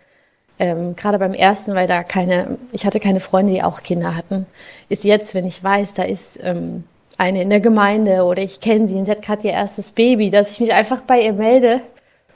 Ähm, 0.58 0.96
Gerade 0.96 1.18
beim 1.18 1.34
ersten, 1.34 1.74
weil 1.74 1.86
da 1.86 2.02
keine, 2.02 2.58
ich 2.72 2.84
hatte 2.84 3.00
keine 3.00 3.20
Freunde, 3.20 3.52
die 3.52 3.62
auch 3.62 3.82
Kinder 3.82 4.16
hatten, 4.16 4.46
ist 4.88 5.04
jetzt, 5.04 5.34
wenn 5.34 5.44
ich 5.44 5.62
weiß, 5.62 5.94
da 5.94 6.02
ist 6.02 6.38
ähm, 6.42 6.84
eine 7.16 7.42
in 7.42 7.50
der 7.50 7.60
Gemeinde 7.60 8.24
oder 8.24 8.42
ich 8.42 8.60
kenne 8.60 8.86
sie 8.88 8.96
und 8.96 9.04
sie 9.04 9.10
hat 9.10 9.22
gerade 9.22 9.46
ihr 9.46 9.52
erstes 9.52 9.92
Baby, 9.92 10.30
dass 10.30 10.52
ich 10.52 10.60
mich 10.60 10.72
einfach 10.72 11.00
bei 11.02 11.22
ihr 11.22 11.32
melde 11.32 11.80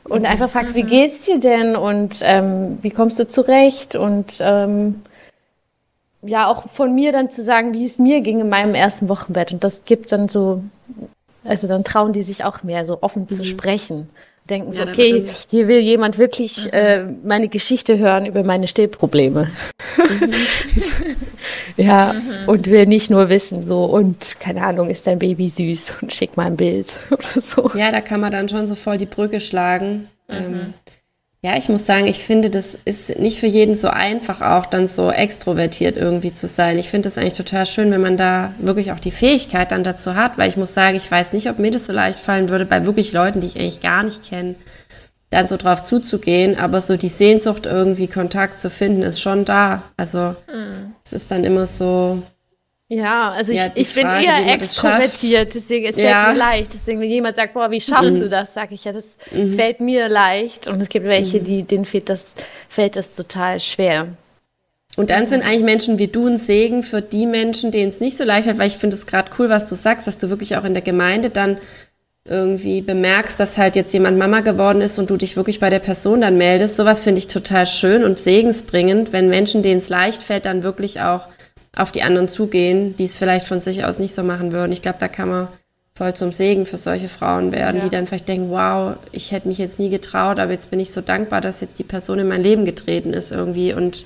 und 0.05 0.27
einfach 0.27 0.51
frage, 0.51 0.75
wie 0.75 0.83
geht's 0.83 1.27
dir 1.27 1.39
denn? 1.39 1.77
Und 1.77 2.21
ähm, 2.23 2.79
wie 2.83 2.91
kommst 2.91 3.19
du 3.19 3.27
zurecht? 3.27 3.95
Und 3.95 4.39
ähm, 4.41 5.03
ja 6.23 6.47
auch 6.47 6.69
von 6.69 6.95
mir 6.95 7.13
dann 7.13 7.31
zu 7.31 7.43
sagen, 7.43 7.75
wie 7.75 7.85
es 7.85 7.99
mir 7.99 8.21
ging 8.21 8.41
in 8.41 8.49
meinem 8.49 8.75
ersten 8.75 9.09
Wochenbett. 9.09 9.53
Und 9.53 9.65
das 9.65 9.85
gibt 9.85 10.13
dann 10.13 10.29
so, 10.29 10.63
also 11.45 11.69
dann 11.69 11.85
trauen 11.85 12.13
die 12.13 12.23
sich 12.23 12.45
auch 12.45 12.63
mehr 12.63 12.85
so 12.85 12.99
offen 13.03 13.23
mhm. 13.23 13.29
zu 13.29 13.45
sprechen. 13.45 14.09
Denken 14.51 14.73
ja, 14.73 14.85
so, 14.85 14.91
okay, 14.91 15.25
hier 15.51 15.69
will 15.69 15.79
jemand 15.79 16.19
wirklich 16.19 16.67
mhm. 16.67 16.71
äh, 16.73 17.05
meine 17.25 17.49
Geschichte 17.49 17.99
hören 17.99 18.27
über 18.27 18.43
meine 18.43 18.69
Stillprobleme. 18.69 19.51
Mhm. 20.03 20.33
ja, 21.77 22.13
mhm. 22.13 22.49
und 22.49 22.67
will 22.67 22.87
nicht 22.87 23.09
nur 23.09 23.29
wissen, 23.29 23.63
so, 23.63 23.85
und 23.85 24.41
keine 24.41 24.63
Ahnung, 24.63 24.91
ist 24.91 25.07
dein 25.07 25.19
Baby 25.19 25.49
süß 25.49 25.95
und 26.03 26.13
schick 26.13 26.37
mal 26.37 26.47
ein 26.47 26.57
Bild 26.57 26.99
oder 27.11 27.41
so. 27.41 27.71
Ja, 27.75 27.93
da 27.93 28.01
kann 28.01 28.21
man 28.21 28.33
dann 28.33 28.49
schon 28.49 28.67
so 28.67 28.75
voll 28.75 28.99
die 28.99 29.07
Brücke 29.07 29.41
schlagen. 29.41 30.09
Mhm. 30.29 30.35
Ähm, 30.35 30.75
ja, 31.45 31.57
ich 31.57 31.69
muss 31.69 31.87
sagen, 31.87 32.07
ich 32.07 32.23
finde, 32.23 32.51
das 32.51 32.79
ist 32.85 33.19
nicht 33.19 33.41
für 33.41 33.49
jeden 33.49 33.75
so 33.75 33.89
einfach, 33.89 34.41
auch 34.41 34.65
dann 34.65 34.87
so 34.87 35.11
extrovertiert 35.11 35.97
irgendwie 35.97 36.33
zu 36.33 36.47
sein. 36.47 36.79
Ich 36.79 36.89
finde 36.89 37.09
es 37.09 37.19
eigentlich 37.19 37.37
total 37.37 37.67
schön, 37.67 37.91
wenn 37.91 38.01
man 38.01 38.17
da 38.17 38.55
wirklich 38.61 38.93
auch 38.93 39.01
die 39.01 39.11
Fähigkeit 39.11 39.73
dann 39.73 39.83
dazu 39.83 40.15
hat, 40.15 40.39
weil 40.39 40.49
ich 40.49 40.57
muss 40.57 40.73
sagen, 40.73 40.97
ich 40.97 41.11
weiß 41.11 41.33
nicht, 41.33 41.51
ob 41.51 41.59
mir 41.59 41.73
das 41.73 41.87
so 41.87 41.93
leicht 41.93 42.21
fallen 42.21 42.49
würde, 42.49 42.65
bei 42.65 42.85
wirklich 42.85 43.13
Leuten, 43.13 43.41
die 43.41 43.49
ich 43.49 43.59
eigentlich 43.59 43.81
gar 43.81 44.05
nicht 44.05 44.23
kenne, 44.23 44.55
dann 45.31 45.49
so 45.49 45.57
drauf 45.57 45.83
zuzugehen. 45.83 46.57
Aber 46.57 46.81
so 46.81 46.97
die 46.97 47.09
Sehnsucht, 47.09 47.67
irgendwie 47.67 48.07
Kontakt 48.07 48.61
zu 48.61 48.71
finden, 48.71 49.03
ist 49.03 49.21
schon 49.21 49.45
da. 49.45 49.83
Also 49.97 50.37
mhm. 50.47 50.95
es 51.05 51.13
ist 51.13 51.33
dann 51.33 51.43
immer 51.43 51.67
so, 51.67 52.23
ja, 52.93 53.31
also 53.31 53.55
ja, 53.55 53.69
ich, 53.75 53.89
ich 53.89 54.03
Frage, 54.03 54.27
bin 54.27 54.29
eher 54.29 54.55
extrovertiert, 54.55 55.55
deswegen 55.55 55.87
es 55.87 55.97
ja. 55.97 56.25
fällt 56.25 56.37
mir 56.37 56.39
leicht. 56.39 56.75
Deswegen, 56.75 57.01
wenn 57.01 57.09
jemand 57.09 57.37
sagt, 57.37 57.55
boah, 57.55 57.71
wie 57.71 57.81
schaffst 57.81 58.17
mhm. 58.17 58.21
du 58.21 58.29
das, 58.29 58.53
sage 58.53 58.75
ich 58.75 58.85
ja, 58.85 58.93
das 58.93 59.17
mhm. 59.31 59.53
fällt 59.53 59.81
mir 59.81 60.11
leicht. 60.11 60.69
Und 60.69 60.79
es 60.79 60.91
gibt 60.91 61.07
welche, 61.07 61.41
mhm. 61.41 61.45
die 61.45 61.63
denen 61.63 61.87
fällt 61.87 62.11
das, 62.11 62.35
fällt 62.69 62.97
das 62.97 63.17
total 63.17 63.61
schwer. 63.61 64.09
Und 64.97 65.09
dann 65.09 65.27
sind 65.27 65.43
eigentlich 65.43 65.63
Menschen 65.63 65.99
wie 65.99 66.09
du 66.09 66.27
ein 66.27 66.37
Segen 66.37 66.83
für 66.83 67.01
die 67.01 67.25
Menschen, 67.25 67.71
denen 67.71 67.89
es 67.89 68.01
nicht 68.01 68.19
so 68.19 68.25
leicht 68.25 68.45
fällt, 68.45 68.59
weil 68.59 68.67
ich 68.69 68.77
finde 68.77 68.95
es 68.95 69.07
gerade 69.07 69.31
cool, 69.39 69.49
was 69.49 69.67
du 69.67 69.75
sagst, 69.75 70.07
dass 70.07 70.19
du 70.19 70.29
wirklich 70.29 70.59
auch 70.59 70.65
in 70.65 70.75
der 70.75 70.83
Gemeinde 70.83 71.31
dann 71.31 71.57
irgendwie 72.27 72.83
bemerkst, 72.83 73.41
dass 73.41 73.57
halt 73.57 73.75
jetzt 73.75 73.95
jemand 73.95 74.19
Mama 74.19 74.41
geworden 74.41 74.83
ist 74.83 74.99
und 74.99 75.09
du 75.09 75.17
dich 75.17 75.37
wirklich 75.37 75.61
bei 75.61 75.71
der 75.71 75.79
Person 75.79 76.21
dann 76.21 76.37
meldest. 76.37 76.77
Sowas 76.77 77.03
finde 77.03 77.21
ich 77.21 77.27
total 77.27 77.67
schön 77.67 78.05
und 78.05 78.21
segensbringend, 78.21 79.15
wenn 79.15 79.31
Menschen, 79.31 79.63
denen 79.63 79.79
es 79.79 79.89
leicht 79.89 80.23
fällt, 80.23 80.45
dann 80.45 80.63
wirklich 80.63 81.01
auch 81.01 81.23
auf 81.77 81.93
die 81.93 82.03
anderen 82.03 82.29
zugehen, 82.29 82.97
die 82.97 83.05
es 83.05 83.17
vielleicht 83.17 83.47
von 83.47 83.61
sich 83.61 83.85
aus 83.85 83.99
nicht 83.99 84.15
so 84.15 84.23
machen 84.23 84.53
würden. 84.53 84.73
Ich 84.73 84.83
glaube, 84.83 84.99
da 84.99 85.09
kann 85.09 85.29
man 85.29 85.49
voll 85.95 86.15
zum 86.15 86.33
Segen 86.33 86.67
für 86.67 86.79
solche 86.79 87.09
Frauen 87.09 87.53
werden, 87.53 87.77
ja. 87.77 87.85
die 87.85 87.91
dann 87.91 88.07
vielleicht 88.07 88.29
denken, 88.29 88.51
wow, 88.51 88.97
ich 89.13 89.33
hätte 89.33 89.49
mich 89.49 89.59
jetzt 89.59 89.79
nie 89.79 89.91
getraut, 89.91 90.39
aber 90.39 90.53
jetzt 90.53 90.71
bin 90.71 90.81
ich 90.81 90.93
so 90.93 91.01
dankbar, 91.01 91.41
dass 91.41 91.61
jetzt 91.61 91.79
die 91.79 91.85
Person 91.85 92.19
in 92.19 92.29
mein 92.29 92.43
Leben 92.43 92.65
getreten 92.65 93.13
ist 93.13 93.31
irgendwie 93.31 93.73
und 93.73 94.05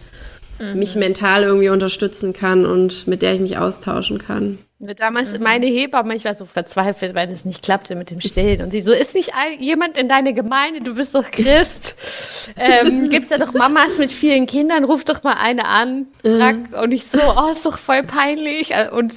mhm. 0.58 0.78
mich 0.78 0.96
mental 0.96 1.42
irgendwie 1.42 1.68
unterstützen 1.68 2.32
kann 2.32 2.66
und 2.66 3.06
mit 3.06 3.22
der 3.22 3.34
ich 3.34 3.40
mich 3.40 3.58
austauschen 3.58 4.18
kann. 4.18 4.58
Damals 4.78 5.32
mhm. 5.32 5.42
meine 5.42 5.66
Hebamme, 5.66 6.14
ich 6.14 6.24
war 6.24 6.34
so 6.34 6.44
verzweifelt, 6.44 7.14
weil 7.14 7.30
es 7.30 7.46
nicht 7.46 7.62
klappte 7.62 7.94
mit 7.94 8.10
dem 8.10 8.20
Stillen. 8.20 8.60
Und 8.60 8.72
sie 8.72 8.82
so, 8.82 8.92
ist 8.92 9.14
nicht 9.14 9.32
jemand 9.58 9.96
in 9.96 10.06
deine 10.08 10.34
Gemeinde, 10.34 10.80
du 10.82 10.94
bist 10.94 11.14
doch 11.14 11.30
Christ. 11.30 11.94
ähm, 12.56 13.08
gibt's 13.08 13.30
ja 13.30 13.38
doch 13.38 13.54
Mamas 13.54 13.98
mit 13.98 14.12
vielen 14.12 14.46
Kindern, 14.46 14.84
ruf 14.84 15.04
doch 15.04 15.22
mal 15.22 15.36
eine 15.42 15.64
an. 15.64 16.06
Mhm. 16.22 16.68
Und 16.82 16.92
ich 16.92 17.06
so, 17.06 17.20
oh, 17.20 17.50
ist 17.50 17.64
doch 17.64 17.78
voll 17.78 18.02
peinlich. 18.02 18.72
Und 18.92 19.14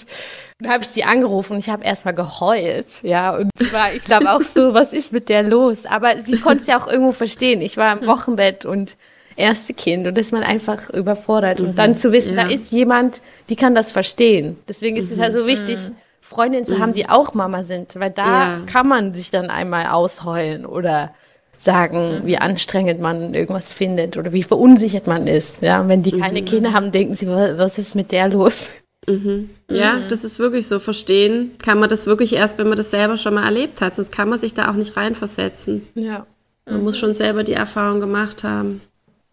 dann 0.59 0.71
habe 0.71 0.83
ich 0.83 0.89
sie 0.89 1.03
angerufen 1.03 1.53
und 1.53 1.59
ich 1.59 1.69
habe 1.69 1.85
erstmal 1.85 2.13
geheult, 2.13 3.01
ja, 3.03 3.33
und 3.33 3.49
war, 3.71 3.93
ich 3.93 4.03
glaube 4.03 4.29
auch 4.31 4.41
so, 4.41 4.73
was 4.73 4.91
ist 4.91 5.13
mit 5.13 5.29
der 5.29 5.43
los? 5.43 5.85
Aber 5.85 6.17
sie 6.17 6.37
konnte 6.37 6.61
es 6.61 6.67
ja 6.67 6.77
auch 6.77 6.87
irgendwo 6.87 7.13
verstehen. 7.13 7.61
Ich 7.61 7.77
war 7.77 7.97
im 7.97 8.05
Wochenbett 8.07 8.65
und 8.65 8.97
erste 9.39 9.73
Kind 9.73 10.07
und 10.07 10.17
ist 10.17 10.31
man 10.31 10.43
einfach 10.43 10.89
überfordert. 10.89 11.59
Mhm. 11.59 11.69
Und 11.69 11.79
dann 11.79 11.95
zu 11.95 12.11
wissen, 12.11 12.35
ja. 12.35 12.43
da 12.43 12.49
ist 12.49 12.71
jemand, 12.71 13.21
die 13.49 13.55
kann 13.55 13.75
das 13.75 13.91
verstehen. 13.91 14.57
Deswegen 14.67 14.97
ist 14.97 15.07
mhm. 15.07 15.13
es 15.13 15.19
halt 15.19 15.33
so 15.33 15.47
wichtig, 15.47 15.77
mhm. 15.89 15.95
Freundinnen 16.21 16.65
zu 16.65 16.79
haben, 16.79 16.91
mhm. 16.91 16.95
die 16.95 17.09
auch 17.09 17.33
Mama 17.33 17.63
sind, 17.63 17.95
weil 17.99 18.11
da 18.11 18.25
ja. 18.25 18.61
kann 18.65 18.87
man 18.87 19.13
sich 19.13 19.31
dann 19.31 19.49
einmal 19.49 19.87
ausheulen 19.87 20.65
oder 20.65 21.11
sagen, 21.57 22.19
mhm. 22.21 22.25
wie 22.25 22.37
anstrengend 22.37 23.01
man 23.01 23.33
irgendwas 23.33 23.73
findet 23.73 24.17
oder 24.17 24.31
wie 24.31 24.43
verunsichert 24.43 25.07
man 25.07 25.27
ist. 25.27 25.61
Ja, 25.61 25.87
wenn 25.87 26.03
die 26.03 26.11
keine 26.11 26.41
mhm. 26.41 26.45
Kinder 26.45 26.73
haben, 26.73 26.91
denken 26.91 27.15
sie, 27.15 27.27
was 27.27 27.77
ist 27.77 27.95
mit 27.95 28.11
der 28.11 28.29
los? 28.29 28.75
Mhm. 29.07 29.49
Ja, 29.69 29.93
mhm. 29.93 30.07
das 30.09 30.23
ist 30.23 30.39
wirklich 30.39 30.67
so. 30.67 30.79
Verstehen 30.79 31.51
kann 31.63 31.79
man 31.79 31.89
das 31.89 32.05
wirklich 32.05 32.33
erst, 32.33 32.57
wenn 32.57 32.67
man 32.67 32.77
das 32.77 32.91
selber 32.91 33.17
schon 33.17 33.33
mal 33.33 33.45
erlebt 33.45 33.81
hat. 33.81 33.95
Sonst 33.95 34.11
kann 34.11 34.29
man 34.29 34.39
sich 34.39 34.53
da 34.53 34.69
auch 34.69 34.75
nicht 34.75 34.95
reinversetzen. 34.95 35.87
Ja. 35.95 36.25
Man 36.65 36.83
muss 36.83 36.97
schon 36.97 37.13
selber 37.13 37.43
die 37.43 37.53
Erfahrung 37.53 37.99
gemacht 37.99 38.43
haben. 38.43 38.81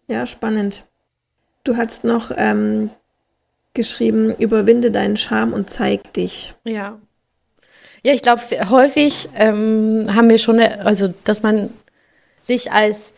Ja, 0.07 0.25
spannend. 0.25 0.83
Du 1.63 1.75
hast 1.75 2.03
noch 2.03 2.31
ähm, 2.35 2.89
geschrieben, 3.73 4.33
überwinde 4.35 4.91
deinen 4.91 5.17
Charme 5.17 5.53
und 5.53 5.69
zeig 5.69 6.13
dich. 6.13 6.53
Ja. 6.63 6.97
Ja, 8.03 8.13
ich 8.13 8.21
glaube, 8.21 8.41
häufig 8.69 9.27
ähm, 9.35 10.07
haben 10.15 10.29
wir 10.29 10.37
schon, 10.37 10.59
also, 10.59 11.13
dass 11.25 11.43
man 11.43 11.69
sich 12.41 12.71
als 12.71 13.13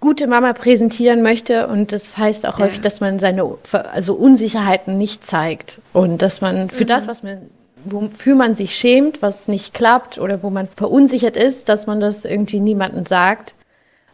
gute 0.00 0.26
Mama 0.26 0.52
präsentieren 0.52 1.22
möchte 1.22 1.66
und 1.66 1.92
das 1.92 2.16
heißt 2.16 2.46
auch 2.46 2.58
ja. 2.58 2.66
häufig, 2.66 2.80
dass 2.80 3.00
man 3.00 3.18
seine 3.18 3.56
also 3.72 4.14
Unsicherheiten 4.14 4.98
nicht 4.98 5.24
zeigt 5.24 5.80
und 5.92 6.20
dass 6.22 6.40
man 6.40 6.70
für 6.70 6.84
mhm. 6.84 6.88
das, 6.88 7.06
was 7.08 7.22
man 7.22 7.50
wofür 7.86 8.34
man 8.34 8.54
sich 8.54 8.76
schämt, 8.76 9.22
was 9.22 9.48
nicht 9.48 9.74
klappt 9.74 10.18
oder 10.18 10.42
wo 10.42 10.50
man 10.50 10.66
verunsichert 10.66 11.36
ist, 11.36 11.68
dass 11.68 11.86
man 11.86 12.00
das 12.00 12.24
irgendwie 12.24 12.60
niemandem 12.60 13.04
sagt 13.06 13.56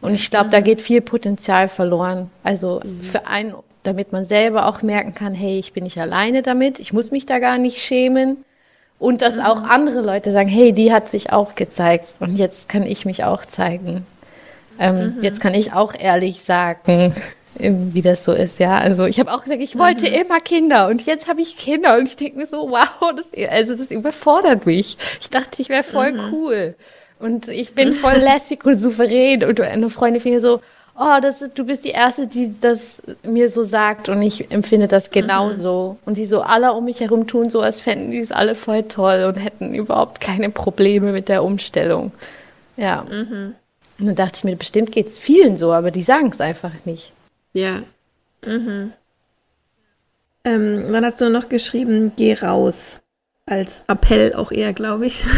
und 0.01 0.15
ich 0.15 0.31
glaube, 0.31 0.51
da 0.51 0.61
geht 0.61 0.81
viel 0.81 1.01
Potenzial 1.01 1.69
verloren. 1.69 2.31
Also 2.43 2.81
mhm. 2.83 3.03
für 3.03 3.27
einen, 3.27 3.55
damit 3.83 4.13
man 4.13 4.25
selber 4.25 4.67
auch 4.67 4.83
merken 4.83 5.15
kann, 5.15 5.35
hey, 5.35 5.59
ich 5.59 5.73
bin 5.73 5.85
nicht 5.85 5.99
alleine 5.99 6.43
damit, 6.43 6.81
ich 6.81 6.93
muss 6.93 7.11
mich 7.11 7.27
da 7.27 7.39
gar 7.39 7.59
nicht 7.59 7.79
schämen. 7.79 8.45
Und 8.99 9.23
dass 9.23 9.37
mhm. 9.37 9.45
auch 9.45 9.63
andere 9.63 10.03
Leute 10.03 10.31
sagen, 10.31 10.49
hey, 10.49 10.73
die 10.73 10.93
hat 10.93 11.09
sich 11.09 11.33
auch 11.33 11.55
gezeigt 11.55 12.17
und 12.21 12.37
jetzt 12.37 12.69
kann 12.69 12.83
ich 12.83 13.07
mich 13.07 13.25
auch 13.25 13.45
zeigen. 13.45 14.07
Ähm, 14.79 15.15
mhm. 15.17 15.19
Jetzt 15.21 15.41
kann 15.41 15.55
ich 15.55 15.73
auch 15.73 15.95
ehrlich 15.95 16.43
sagen, 16.43 17.15
wie 17.59 18.03
das 18.03 18.25
so 18.25 18.33
ist, 18.33 18.59
ja. 18.59 18.77
Also 18.77 19.05
ich 19.05 19.19
habe 19.19 19.33
auch 19.33 19.43
gesagt, 19.43 19.63
ich 19.63 19.79
wollte 19.79 20.09
mhm. 20.09 20.17
immer 20.17 20.41
Kinder 20.41 20.89
und 20.89 21.05
jetzt 21.07 21.29
habe 21.29 21.41
ich 21.41 21.57
Kinder 21.57 21.99
und 21.99 22.09
ich 22.09 22.17
denke 22.17 22.39
mir 22.39 22.47
so, 22.47 22.71
wow, 22.71 23.13
das, 23.17 23.31
also 23.51 23.75
das 23.75 23.91
überfordert 23.91 24.67
mich. 24.67 24.97
Ich 25.21 25.31
dachte, 25.31 25.61
ich 25.61 25.69
wäre 25.69 25.83
voll 25.83 26.13
mhm. 26.13 26.33
cool. 26.33 26.75
Und 27.21 27.49
ich 27.49 27.75
bin 27.75 27.93
voll 27.93 28.17
lässig 28.17 28.65
und 28.65 28.79
souverän. 28.79 29.45
Und 29.45 29.61
eine 29.61 29.91
Freundin 29.91 30.23
fiel 30.23 30.41
so, 30.41 30.61
oh, 30.99 31.21
das 31.21 31.43
ist, 31.43 31.59
du 31.59 31.65
bist 31.65 31.85
die 31.85 31.91
Erste, 31.91 32.27
die 32.27 32.53
das 32.61 33.03
mir 33.23 33.49
so 33.51 33.63
sagt. 33.63 34.09
Und 34.09 34.23
ich 34.23 34.51
empfinde 34.51 34.89
das 34.89 35.11
genauso. 35.11 35.99
Mhm. 36.01 36.09
Und 36.09 36.15
sie 36.15 36.25
so, 36.25 36.41
alle 36.41 36.73
um 36.73 36.85
mich 36.85 37.01
herum 37.01 37.27
tun 37.27 37.51
so, 37.51 37.61
als 37.61 37.81
fänden 37.81 38.11
die 38.11 38.19
es 38.19 38.33
alle 38.33 38.55
voll 38.55 38.85
toll 38.85 39.25
und 39.25 39.37
hätten 39.37 39.75
überhaupt 39.75 40.21
keine 40.21 40.51
Probleme 40.51 41.13
mit 41.13 41.29
der 41.29 41.45
Umstellung. 41.45 42.13
Ja. 42.77 43.05
Mhm. 43.11 43.55
Und 43.99 44.07
dann 44.07 44.15
dachte 44.15 44.39
ich 44.39 44.45
mir, 44.45 44.57
bestimmt 44.57 44.93
geht 44.93 45.09
es 45.09 45.19
vielen 45.19 45.59
so, 45.59 45.73
aber 45.73 45.91
die 45.91 46.03
sagen 46.03 46.31
es 46.31 46.41
einfach 46.41 46.73
nicht. 46.87 47.13
Ja. 47.53 47.83
Mhm. 48.47 48.93
Ähm, 50.45 50.93
dann 50.93 51.05
hast 51.05 51.21
du 51.21 51.29
noch 51.29 51.51
geschrieben, 51.51 52.13
geh 52.17 52.35
raus. 52.35 53.01
Als 53.45 53.83
Appell 53.89 54.35
auch 54.35 54.53
eher, 54.53 54.73
glaube 54.73 55.07
ich. 55.07 55.25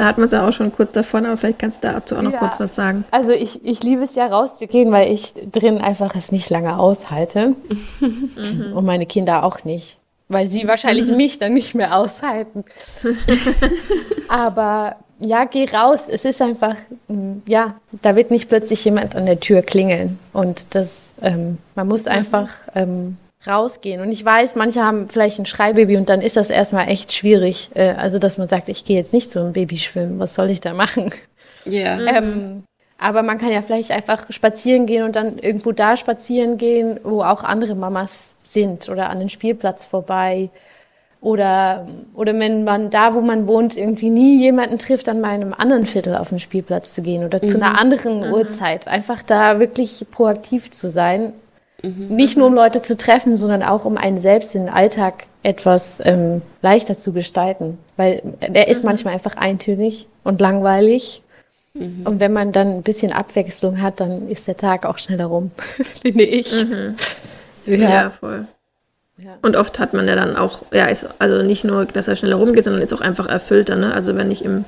Da 0.00 0.06
hat 0.06 0.16
man 0.16 0.28
es 0.28 0.32
ja 0.32 0.48
auch 0.48 0.52
schon 0.54 0.72
kurz 0.72 0.92
davon, 0.92 1.26
aber 1.26 1.36
vielleicht 1.36 1.58
kannst 1.58 1.84
du 1.84 1.88
dazu 1.88 2.16
auch 2.16 2.22
noch 2.22 2.32
ja. 2.32 2.38
kurz 2.38 2.58
was 2.58 2.74
sagen. 2.74 3.04
Also 3.10 3.32
ich, 3.32 3.62
ich 3.66 3.82
liebe 3.82 4.00
es 4.00 4.14
ja 4.14 4.28
rauszugehen, 4.28 4.90
weil 4.92 5.12
ich 5.12 5.34
drin 5.52 5.76
einfach 5.76 6.14
es 6.14 6.32
nicht 6.32 6.48
lange 6.48 6.78
aushalte. 6.78 7.54
Mhm. 8.00 8.72
Und 8.74 8.86
meine 8.86 9.04
Kinder 9.04 9.44
auch 9.44 9.62
nicht. 9.64 9.98
Weil 10.28 10.46
sie 10.46 10.66
wahrscheinlich 10.66 11.10
mhm. 11.10 11.18
mich 11.18 11.38
dann 11.38 11.52
nicht 11.52 11.74
mehr 11.74 11.94
aushalten. 11.94 12.64
aber 14.28 14.96
ja, 15.18 15.44
geh 15.44 15.66
raus. 15.66 16.08
Es 16.08 16.24
ist 16.24 16.40
einfach, 16.40 16.76
mm, 17.08 17.40
ja, 17.46 17.74
da 18.00 18.16
wird 18.16 18.30
nicht 18.30 18.48
plötzlich 18.48 18.82
jemand 18.82 19.14
an 19.16 19.26
der 19.26 19.38
Tür 19.38 19.60
klingeln. 19.60 20.18
Und 20.32 20.74
das, 20.74 21.12
ähm, 21.20 21.58
man 21.74 21.88
muss 21.88 22.06
mhm. 22.06 22.12
einfach 22.12 22.48
ähm, 22.74 23.18
rausgehen. 23.46 24.00
Und 24.00 24.10
ich 24.12 24.24
weiß, 24.24 24.54
manche 24.56 24.84
haben 24.84 25.08
vielleicht 25.08 25.38
ein 25.38 25.46
Schreibaby 25.46 25.96
und 25.96 26.08
dann 26.08 26.20
ist 26.20 26.36
das 26.36 26.50
erstmal 26.50 26.88
echt 26.88 27.12
schwierig. 27.12 27.70
Äh, 27.74 27.94
also, 27.96 28.18
dass 28.18 28.38
man 28.38 28.48
sagt, 28.48 28.68
ich 28.68 28.84
gehe 28.84 28.96
jetzt 28.96 29.14
nicht 29.14 29.34
ein 29.36 29.52
Baby 29.52 29.78
schwimmen, 29.78 30.18
was 30.18 30.34
soll 30.34 30.50
ich 30.50 30.60
da 30.60 30.74
machen? 30.74 31.10
Ja. 31.64 31.98
Yeah. 31.98 32.16
Ähm, 32.18 32.64
aber 33.00 33.22
man 33.22 33.38
kann 33.38 33.50
ja 33.50 33.62
vielleicht 33.62 33.90
einfach 33.92 34.30
spazieren 34.30 34.84
gehen 34.84 35.04
und 35.04 35.16
dann 35.16 35.38
irgendwo 35.38 35.72
da 35.72 35.96
spazieren 35.96 36.58
gehen, 36.58 37.00
wo 37.02 37.22
auch 37.22 37.42
andere 37.42 37.74
Mamas 37.74 38.36
sind 38.44 38.90
oder 38.90 39.08
an 39.08 39.20
den 39.20 39.30
Spielplatz 39.30 39.86
vorbei. 39.86 40.50
Oder, 41.22 41.86
oder 42.14 42.38
wenn 42.38 42.64
man 42.64 42.90
da, 42.90 43.14
wo 43.14 43.22
man 43.22 43.46
wohnt, 43.46 43.76
irgendwie 43.76 44.10
nie 44.10 44.40
jemanden 44.40 44.76
trifft, 44.78 45.08
an 45.08 45.20
meinem 45.20 45.54
anderen 45.54 45.86
Viertel 45.86 46.14
auf 46.14 46.28
den 46.28 46.40
Spielplatz 46.40 46.94
zu 46.94 47.02
gehen 47.02 47.24
oder 47.24 47.38
mhm. 47.42 47.46
zu 47.46 47.56
einer 47.56 47.78
anderen 47.80 48.26
mhm. 48.26 48.34
Uhrzeit. 48.34 48.86
Einfach 48.86 49.22
da 49.22 49.58
wirklich 49.60 50.06
proaktiv 50.10 50.70
zu 50.70 50.90
sein. 50.90 51.32
Mhm. 51.82 52.08
Nicht 52.08 52.36
nur 52.36 52.46
um 52.46 52.54
Leute 52.54 52.82
zu 52.82 52.96
treffen, 52.96 53.36
sondern 53.36 53.62
auch 53.62 53.84
um 53.84 53.96
einen 53.96 54.18
selbst 54.18 54.54
den 54.54 54.68
Alltag 54.68 55.26
etwas 55.42 56.00
ähm, 56.04 56.42
leichter 56.62 56.98
zu 56.98 57.12
gestalten. 57.12 57.78
Weil 57.96 58.22
der 58.46 58.68
ist 58.68 58.82
mhm. 58.82 58.90
manchmal 58.90 59.14
einfach 59.14 59.36
eintönig 59.36 60.08
und 60.24 60.40
langweilig. 60.40 61.22
Mhm. 61.74 62.02
Und 62.04 62.20
wenn 62.20 62.32
man 62.32 62.52
dann 62.52 62.68
ein 62.68 62.82
bisschen 62.82 63.12
Abwechslung 63.12 63.80
hat, 63.80 64.00
dann 64.00 64.28
ist 64.28 64.48
der 64.48 64.56
Tag 64.56 64.86
auch 64.86 64.98
schneller 64.98 65.26
rum, 65.26 65.50
finde 66.02 66.24
ich. 66.24 66.64
Mhm. 66.64 66.96
Ja. 67.66 67.76
ja, 67.76 68.10
voll. 68.10 68.46
Ja. 69.18 69.36
Und 69.42 69.54
oft 69.56 69.78
hat 69.78 69.92
man 69.92 70.08
ja 70.08 70.16
dann 70.16 70.36
auch, 70.36 70.64
ja, 70.72 70.86
ist 70.86 71.06
also 71.18 71.42
nicht 71.42 71.62
nur, 71.64 71.84
dass 71.84 72.08
er 72.08 72.16
schneller 72.16 72.36
rumgeht, 72.36 72.64
sondern 72.64 72.82
ist 72.82 72.92
auch 72.92 73.02
einfach 73.02 73.26
erfüllter. 73.26 73.76
Ne? 73.76 73.92
Also 73.92 74.16
wenn 74.16 74.30
ich 74.30 74.44
im, 74.44 74.64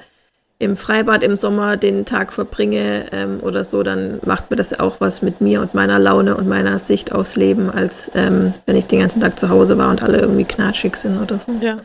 im 0.63 0.77
Freibad 0.77 1.23
im 1.23 1.37
Sommer 1.37 1.77
den 1.77 2.05
Tag 2.05 2.33
verbringe 2.33 3.07
ähm, 3.13 3.41
oder 3.43 3.65
so, 3.65 3.83
dann 3.83 4.21
macht 4.25 4.51
mir 4.51 4.57
das 4.57 4.79
auch 4.79 5.01
was 5.01 5.23
mit 5.23 5.41
mir 5.41 5.61
und 5.61 5.75
meiner 5.75 5.99
Laune 5.99 6.37
und 6.37 6.49
meiner 6.49 6.79
Sicht 6.79 7.13
aufs 7.13 7.37
Leben, 7.37 7.71
als 7.71 8.11
ähm, 8.15 8.55
wenn 8.67 8.77
ich 8.77 8.87
den 8.87 9.01
ganzen 9.01 9.21
Tag 9.21 9.39
zu 9.39 9.49
Hause 9.49 9.77
war 9.79 9.91
und 9.91 10.03
alle 10.03 10.21
irgendwie 10.21 10.45
knatschig 10.45 10.97
sind 10.97 11.21
oder 11.21 11.39
so. 11.39 11.53
Ja. 11.61 11.77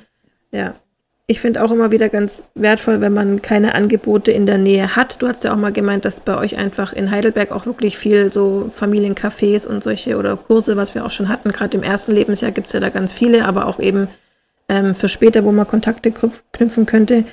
Ja 0.52 0.76
ich 1.30 1.42
finde 1.42 1.62
auch 1.62 1.72
immer 1.72 1.92
wieder 1.92 2.08
ganz 2.08 2.46
wertvoll, 2.56 3.02
wenn 3.02 3.12
man 3.12 3.42
keine 3.42 3.76
Angebote 3.76 4.32
in 4.32 4.46
der 4.46 4.58
Nähe 4.58 4.96
hat. 4.96 5.22
Du 5.22 5.28
hast 5.28 5.44
ja 5.44 5.52
auch 5.52 5.58
mal 5.58 5.74
gemeint, 5.74 6.06
dass 6.06 6.22
bei 6.22 6.38
euch 6.38 6.58
einfach 6.58 6.94
in 6.94 7.12
Heidelberg 7.12 7.52
auch 7.52 7.66
wirklich 7.66 7.98
viel 7.98 8.32
so 8.32 8.72
Familiencafés 8.74 9.68
und 9.68 9.84
solche 9.84 10.18
oder 10.18 10.38
Kurse, 10.38 10.78
was 10.78 10.96
wir 10.96 11.06
auch 11.06 11.12
schon 11.12 11.28
hatten. 11.28 11.52
Gerade 11.52 11.76
im 11.76 11.84
ersten 11.84 12.14
Lebensjahr 12.14 12.52
gibt 12.52 12.68
es 12.68 12.74
ja 12.74 12.80
da 12.80 12.88
ganz 12.88 13.12
viele, 13.12 13.44
aber 13.44 13.66
auch 13.66 13.82
eben 13.82 14.08
ähm, 14.70 14.96
für 14.96 15.10
später, 15.10 15.44
wo 15.44 15.52
man 15.52 15.68
Kontakte 15.68 16.14
knüpfen 16.14 16.86
könnte, 16.86 17.26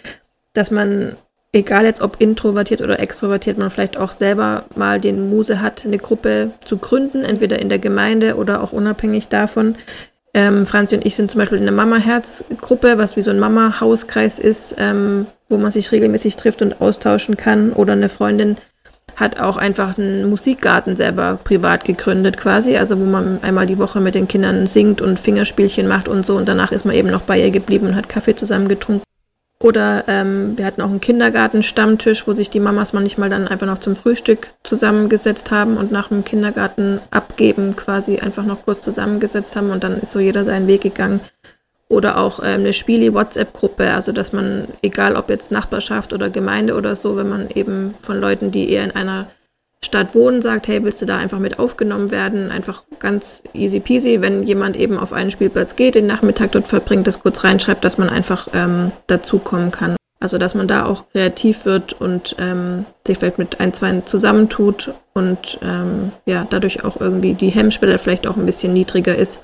dass 0.54 0.72
man, 0.72 1.16
egal 1.54 1.84
jetzt 1.84 2.02
ob 2.02 2.16
introvertiert 2.20 2.82
oder 2.82 2.98
extrovertiert, 2.98 3.56
man 3.56 3.70
vielleicht 3.70 3.96
auch 3.96 4.12
selber 4.12 4.64
mal 4.74 5.00
den 5.00 5.30
Muse 5.30 5.62
hat, 5.62 5.84
eine 5.86 5.98
Gruppe 5.98 6.50
zu 6.64 6.76
gründen, 6.76 7.24
entweder 7.24 7.58
in 7.58 7.68
der 7.68 7.78
Gemeinde 7.78 8.36
oder 8.36 8.62
auch 8.62 8.72
unabhängig 8.72 9.28
davon, 9.28 9.76
ähm, 10.34 10.66
Franzi 10.66 10.96
und 10.96 11.06
ich 11.06 11.14
sind 11.14 11.30
zum 11.30 11.38
Beispiel 11.38 11.58
in 11.58 11.64
der 11.64 11.72
Mama-Herz-Gruppe, 11.72 12.98
was 12.98 13.16
wie 13.16 13.22
so 13.22 13.30
ein 13.30 13.38
Mama-Hauskreis 13.38 14.40
ist, 14.40 14.74
ähm, 14.78 15.26
wo 15.48 15.56
man 15.56 15.70
sich 15.70 15.92
regelmäßig 15.92 16.34
trifft 16.34 16.60
und 16.60 16.80
austauschen 16.80 17.36
kann. 17.36 17.72
Oder 17.72 17.92
eine 17.92 18.08
Freundin 18.08 18.56
hat 19.14 19.38
auch 19.38 19.56
einfach 19.56 19.96
einen 19.96 20.28
Musikgarten 20.28 20.96
selber 20.96 21.38
privat 21.44 21.84
gegründet 21.84 22.36
quasi, 22.36 22.76
also 22.76 22.98
wo 22.98 23.04
man 23.04 23.38
einmal 23.42 23.66
die 23.66 23.78
Woche 23.78 24.00
mit 24.00 24.16
den 24.16 24.26
Kindern 24.26 24.66
singt 24.66 25.00
und 25.00 25.20
Fingerspielchen 25.20 25.86
macht 25.86 26.08
und 26.08 26.26
so 26.26 26.36
und 26.36 26.48
danach 26.48 26.72
ist 26.72 26.84
man 26.84 26.96
eben 26.96 27.10
noch 27.10 27.22
bei 27.22 27.40
ihr 27.40 27.52
geblieben 27.52 27.86
und 27.86 27.94
hat 27.94 28.08
Kaffee 28.08 28.34
zusammen 28.34 28.66
getrunken. 28.66 29.04
Oder 29.64 30.04
ähm, 30.08 30.58
wir 30.58 30.66
hatten 30.66 30.82
auch 30.82 30.90
einen 30.90 31.00
Kindergartenstammtisch, 31.00 32.26
wo 32.26 32.34
sich 32.34 32.50
die 32.50 32.60
Mamas 32.60 32.92
manchmal 32.92 33.30
dann 33.30 33.48
einfach 33.48 33.66
noch 33.66 33.78
zum 33.78 33.96
Frühstück 33.96 34.48
zusammengesetzt 34.62 35.50
haben 35.50 35.78
und 35.78 35.90
nach 35.90 36.08
dem 36.08 36.22
Kindergarten 36.22 37.00
abgeben 37.10 37.74
quasi 37.74 38.18
einfach 38.18 38.44
noch 38.44 38.62
kurz 38.66 38.84
zusammengesetzt 38.84 39.56
haben 39.56 39.70
und 39.70 39.82
dann 39.82 39.98
ist 39.98 40.12
so 40.12 40.20
jeder 40.20 40.44
seinen 40.44 40.66
Weg 40.66 40.82
gegangen. 40.82 41.20
Oder 41.88 42.18
auch 42.18 42.40
ähm, 42.40 42.60
eine 42.60 42.74
Spieli-WhatsApp-Gruppe, 42.74 43.90
also 43.94 44.12
dass 44.12 44.34
man, 44.34 44.68
egal 44.82 45.16
ob 45.16 45.30
jetzt 45.30 45.50
Nachbarschaft 45.50 46.12
oder 46.12 46.28
Gemeinde 46.28 46.74
oder 46.74 46.94
so, 46.94 47.16
wenn 47.16 47.30
man 47.30 47.48
eben 47.48 47.94
von 48.02 48.20
Leuten, 48.20 48.50
die 48.50 48.70
eher 48.70 48.84
in 48.84 48.90
einer 48.90 49.28
Stadt 49.84 50.14
wohnen, 50.14 50.42
sagt, 50.42 50.68
hey, 50.68 50.82
willst 50.82 51.02
du 51.02 51.06
da 51.06 51.16
einfach 51.18 51.38
mit 51.38 51.58
aufgenommen 51.58 52.10
werden? 52.10 52.50
Einfach 52.50 52.84
ganz 52.98 53.42
easy 53.52 53.80
peasy, 53.80 54.20
wenn 54.20 54.42
jemand 54.42 54.76
eben 54.76 54.98
auf 54.98 55.12
einen 55.12 55.30
Spielplatz 55.30 55.76
geht, 55.76 55.94
den 55.94 56.06
Nachmittag 56.06 56.52
dort 56.52 56.68
verbringt, 56.68 57.06
das 57.06 57.20
kurz 57.20 57.44
reinschreibt, 57.44 57.84
dass 57.84 57.98
man 57.98 58.08
einfach 58.08 58.48
ähm, 58.52 58.92
dazukommen 59.06 59.70
kann. 59.70 59.96
Also 60.20 60.38
dass 60.38 60.54
man 60.54 60.66
da 60.66 60.86
auch 60.86 61.04
kreativ 61.12 61.66
wird 61.66 61.92
und 61.92 62.34
ähm, 62.38 62.86
sich 63.06 63.18
vielleicht 63.18 63.38
mit 63.38 63.60
ein, 63.60 63.74
zwei 63.74 64.00
zusammentut 64.00 64.94
und 65.12 65.58
ähm, 65.62 66.12
ja, 66.24 66.46
dadurch 66.48 66.82
auch 66.82 66.98
irgendwie 66.98 67.34
die 67.34 67.50
Hemmschwelle 67.50 67.98
vielleicht 67.98 68.26
auch 68.26 68.38
ein 68.38 68.46
bisschen 68.46 68.72
niedriger 68.72 69.14
ist, 69.14 69.42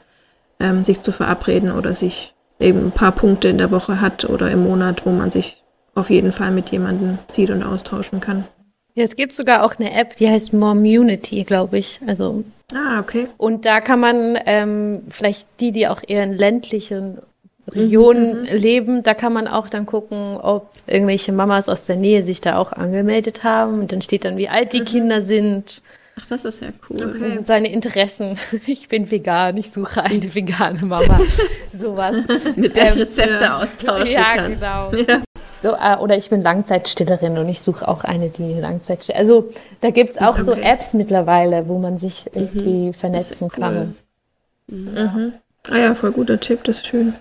ähm, 0.59 0.83
sich 0.83 1.03
zu 1.03 1.13
verabreden 1.13 1.71
oder 1.71 1.95
sich 1.95 2.35
eben 2.59 2.87
ein 2.87 2.93
paar 2.93 3.13
Punkte 3.13 3.49
in 3.49 3.59
der 3.59 3.71
Woche 3.71 4.01
hat 4.01 4.25
oder 4.25 4.51
im 4.51 4.63
Monat, 4.63 5.05
wo 5.05 5.11
man 5.11 5.31
sich 5.31 5.63
auf 5.95 6.09
jeden 6.09 6.33
Fall 6.33 6.51
mit 6.51 6.71
jemandem 6.71 7.19
sieht 7.31 7.51
und 7.51 7.63
austauschen 7.63 8.21
kann. 8.21 8.45
Ja, 9.01 9.05
es 9.05 9.17
gibt 9.17 9.33
sogar 9.33 9.65
auch 9.65 9.77
eine 9.79 9.95
App, 9.99 10.17
die 10.17 10.29
heißt 10.29 10.53
Momunity, 10.53 11.45
glaube 11.45 11.79
ich. 11.79 12.01
Also 12.07 12.45
ah, 12.75 13.01
okay. 13.01 13.29
Und 13.39 13.65
da 13.65 13.81
kann 13.81 13.99
man 13.99 14.39
ähm, 14.45 15.05
vielleicht 15.09 15.49
die, 15.59 15.73
die 15.73 15.89
auch 15.89 16.03
eher 16.07 16.23
in 16.23 16.35
ländlichen 16.35 17.17
Regionen 17.73 18.41
mhm, 18.41 18.41
mhm, 18.41 18.59
leben, 18.59 19.03
da 19.03 19.15
kann 19.15 19.33
man 19.33 19.49
auch 19.49 19.71
dann 19.71 19.87
gucken, 19.87 20.37
ob 20.37 20.69
irgendwelche 20.87 21.33
Mamas 21.33 21.71
aus 21.71 21.87
der 21.87 21.97
Nähe 21.97 22.27
sich 22.27 22.43
da 22.43 22.59
auch 22.59 22.73
angemeldet 22.73 23.43
haben. 23.43 23.81
Und 23.81 23.91
dann 23.91 24.03
steht 24.03 24.27
dann, 24.27 24.37
wie 24.37 24.51
alt 24.51 24.75
die 24.75 24.81
mhm. 24.81 24.85
Kinder 24.85 25.23
sind. 25.23 25.81
Ach, 26.21 26.27
das 26.27 26.45
ist 26.45 26.61
ja 26.61 26.69
cool. 26.91 27.15
Okay. 27.17 27.39
Und 27.39 27.47
seine 27.47 27.73
Interessen. 27.73 28.37
Ich 28.67 28.89
bin 28.89 29.11
vegan, 29.11 29.57
ich 29.57 29.71
suche 29.71 30.05
eine 30.05 30.35
vegane 30.35 30.85
Mama. 30.85 31.21
Sowas. 31.73 32.17
Mit 32.55 32.77
der 32.77 32.89
ähm, 32.89 32.99
Rezepte 32.99 33.39
ja. 33.41 33.63
austauschen 33.63 34.13
ja, 34.13 34.37
kann. 34.37 34.53
Genau. 34.53 34.93
Ja. 34.93 35.23
So, 35.61 35.75
äh, 35.75 35.97
oder 35.99 36.17
ich 36.17 36.31
bin 36.31 36.43
Langzeitstillerin 36.43 37.37
und 37.39 37.49
ich 37.49 37.61
suche 37.61 37.87
auch 37.87 38.05
eine, 38.05 38.31
die 38.31 38.55
Langzeitstillerin. 38.55 39.21
Also 39.21 39.51
da 39.81 39.91
gibt 39.91 40.13
es 40.13 40.19
auch 40.19 40.35
okay. 40.35 40.43
so 40.43 40.53
Apps 40.53 40.95
mittlerweile, 40.95 41.69
wo 41.69 41.79
man 41.79 41.99
sich 41.99 42.27
mhm. 42.27 42.41
irgendwie 42.41 42.87
mhm. 42.89 42.95
vernetzen 42.95 43.51
cool. 43.57 43.61
kann. 43.63 43.97
Mhm. 44.69 45.33
Ah 45.71 45.79
ja, 45.79 45.95
voll 45.95 46.13
guter 46.13 46.41
Tipp, 46.41 46.65
das 46.65 46.77
ist 46.79 46.87
schön. 46.87 47.15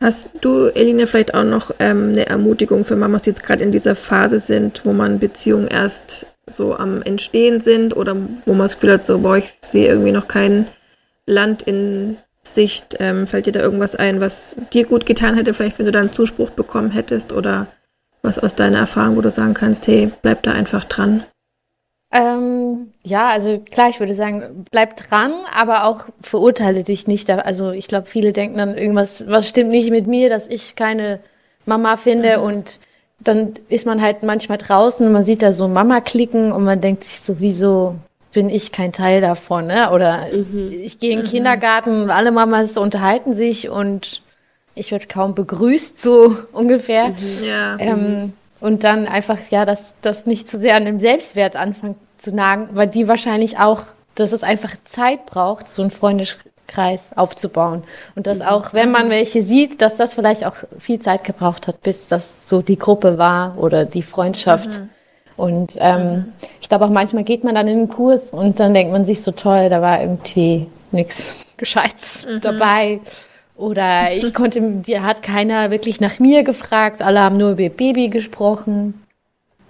Hast 0.00 0.28
du, 0.40 0.66
Eline, 0.66 1.06
vielleicht 1.06 1.34
auch 1.34 1.44
noch 1.44 1.70
ähm, 1.78 2.10
eine 2.10 2.26
Ermutigung 2.26 2.84
für 2.84 2.96
Mamas, 2.96 3.22
die 3.22 3.30
jetzt 3.30 3.42
gerade 3.42 3.64
in 3.64 3.72
dieser 3.72 3.94
Phase 3.94 4.38
sind, 4.38 4.84
wo 4.84 4.92
man 4.92 5.18
Beziehungen 5.18 5.68
erst 5.68 6.26
so 6.46 6.76
am 6.76 7.02
Entstehen 7.02 7.60
sind 7.60 7.96
oder 7.96 8.14
wo 8.44 8.52
man 8.52 8.64
das 8.64 8.74
Gefühl 8.74 8.92
hat, 8.92 9.06
so, 9.06 9.18
boah, 9.18 9.36
ich 9.36 9.56
sehe 9.60 9.88
irgendwie 9.88 10.12
noch 10.12 10.28
kein 10.28 10.66
Land 11.24 11.62
in 11.62 12.18
Sicht? 12.54 12.96
Ähm, 12.98 13.26
fällt 13.26 13.46
dir 13.46 13.52
da 13.52 13.60
irgendwas 13.60 13.94
ein, 13.94 14.20
was 14.20 14.56
dir 14.72 14.86
gut 14.86 15.06
getan 15.06 15.34
hätte, 15.34 15.54
vielleicht 15.54 15.78
wenn 15.78 15.86
du 15.86 15.92
da 15.92 16.00
einen 16.00 16.12
Zuspruch 16.12 16.50
bekommen 16.50 16.90
hättest 16.90 17.32
oder 17.32 17.66
was 18.22 18.38
aus 18.38 18.54
deiner 18.54 18.78
Erfahrung, 18.78 19.16
wo 19.16 19.20
du 19.20 19.30
sagen 19.30 19.54
kannst, 19.54 19.86
hey, 19.86 20.10
bleib 20.22 20.42
da 20.42 20.52
einfach 20.52 20.84
dran? 20.84 21.24
Ähm, 22.12 22.92
ja, 23.02 23.28
also 23.28 23.58
klar, 23.58 23.88
ich 23.88 24.00
würde 24.00 24.14
sagen, 24.14 24.64
bleib 24.70 24.96
dran, 24.96 25.32
aber 25.52 25.84
auch 25.84 26.06
verurteile 26.20 26.82
dich 26.82 27.06
nicht. 27.06 27.28
Also 27.30 27.72
ich 27.72 27.88
glaube, 27.88 28.06
viele 28.06 28.32
denken 28.32 28.58
dann 28.58 28.76
irgendwas, 28.76 29.26
was 29.28 29.48
stimmt 29.48 29.70
nicht 29.70 29.90
mit 29.90 30.06
mir, 30.06 30.30
dass 30.30 30.46
ich 30.48 30.76
keine 30.76 31.20
Mama 31.66 31.96
finde 31.96 32.38
mhm. 32.38 32.44
und 32.44 32.80
dann 33.18 33.54
ist 33.68 33.86
man 33.86 34.02
halt 34.02 34.22
manchmal 34.22 34.58
draußen 34.58 35.06
und 35.06 35.12
man 35.12 35.22
sieht 35.22 35.42
da 35.42 35.50
so 35.50 35.68
Mama 35.68 36.00
klicken 36.00 36.52
und 36.52 36.64
man 36.64 36.80
denkt 36.80 37.04
sich 37.04 37.20
so, 37.20 37.40
wieso 37.40 37.96
bin 38.36 38.50
ich 38.50 38.70
kein 38.70 38.92
Teil 38.92 39.22
davon, 39.22 39.66
ne? 39.66 39.90
Oder 39.92 40.26
mhm. 40.30 40.70
ich 40.70 40.98
gehe 40.98 41.12
in 41.12 41.20
den 41.20 41.26
mhm. 41.26 41.30
Kindergarten 41.30 42.02
und 42.02 42.10
alle 42.10 42.32
Mamas 42.32 42.76
unterhalten 42.76 43.32
sich 43.32 43.70
und 43.70 44.20
ich 44.74 44.92
werde 44.92 45.06
kaum 45.06 45.34
begrüßt, 45.34 45.98
so 45.98 46.36
ungefähr. 46.52 47.08
Mhm. 47.08 47.44
Ja. 47.46 47.76
Ähm, 47.78 48.34
und 48.60 48.84
dann 48.84 49.06
einfach, 49.06 49.38
ja, 49.48 49.64
dass 49.64 49.94
das 50.02 50.26
nicht 50.26 50.46
zu 50.48 50.58
sehr 50.58 50.76
an 50.76 50.84
dem 50.84 51.00
Selbstwert 51.00 51.56
anfängt 51.56 51.96
zu 52.18 52.34
nagen, 52.34 52.68
weil 52.74 52.88
die 52.88 53.08
wahrscheinlich 53.08 53.58
auch, 53.58 53.84
dass 54.16 54.32
es 54.32 54.42
einfach 54.42 54.74
Zeit 54.84 55.24
braucht, 55.24 55.70
so 55.70 55.80
einen 55.80 55.90
Freundeskreis 55.90 57.16
aufzubauen. 57.16 57.84
Und 58.16 58.26
dass 58.26 58.40
mhm. 58.40 58.48
auch, 58.48 58.74
wenn 58.74 58.90
man 58.90 59.08
welche 59.08 59.40
sieht, 59.40 59.80
dass 59.80 59.96
das 59.96 60.12
vielleicht 60.12 60.44
auch 60.44 60.56
viel 60.78 61.00
Zeit 61.00 61.24
gebraucht 61.24 61.68
hat, 61.68 61.80
bis 61.80 62.06
das 62.06 62.50
so 62.50 62.60
die 62.60 62.78
Gruppe 62.78 63.16
war 63.16 63.56
oder 63.56 63.86
die 63.86 64.02
Freundschaft. 64.02 64.80
Mhm. 64.80 64.90
Und 65.36 65.76
ähm, 65.80 66.02
mhm. 66.02 66.24
ich 66.60 66.68
glaube 66.68 66.86
auch 66.86 66.90
manchmal 66.90 67.24
geht 67.24 67.44
man 67.44 67.54
dann 67.54 67.68
in 67.68 67.78
den 67.78 67.88
Kurs 67.88 68.30
und 68.30 68.58
dann 68.58 68.72
denkt 68.72 68.92
man 68.92 69.04
sich 69.04 69.22
so 69.22 69.32
toll, 69.32 69.68
da 69.68 69.82
war 69.82 70.00
irgendwie 70.00 70.66
nichts 70.92 71.46
Gescheites 71.56 72.26
mhm. 72.26 72.40
dabei. 72.40 73.00
Oder 73.56 74.12
ich 74.12 74.34
konnte, 74.34 74.60
dir 74.60 75.02
hat 75.02 75.22
keiner 75.22 75.70
wirklich 75.70 76.00
nach 76.00 76.18
mir 76.18 76.42
gefragt, 76.42 77.02
alle 77.02 77.20
haben 77.20 77.36
nur 77.36 77.50
über 77.52 77.68
Baby 77.68 78.08
gesprochen. 78.08 79.02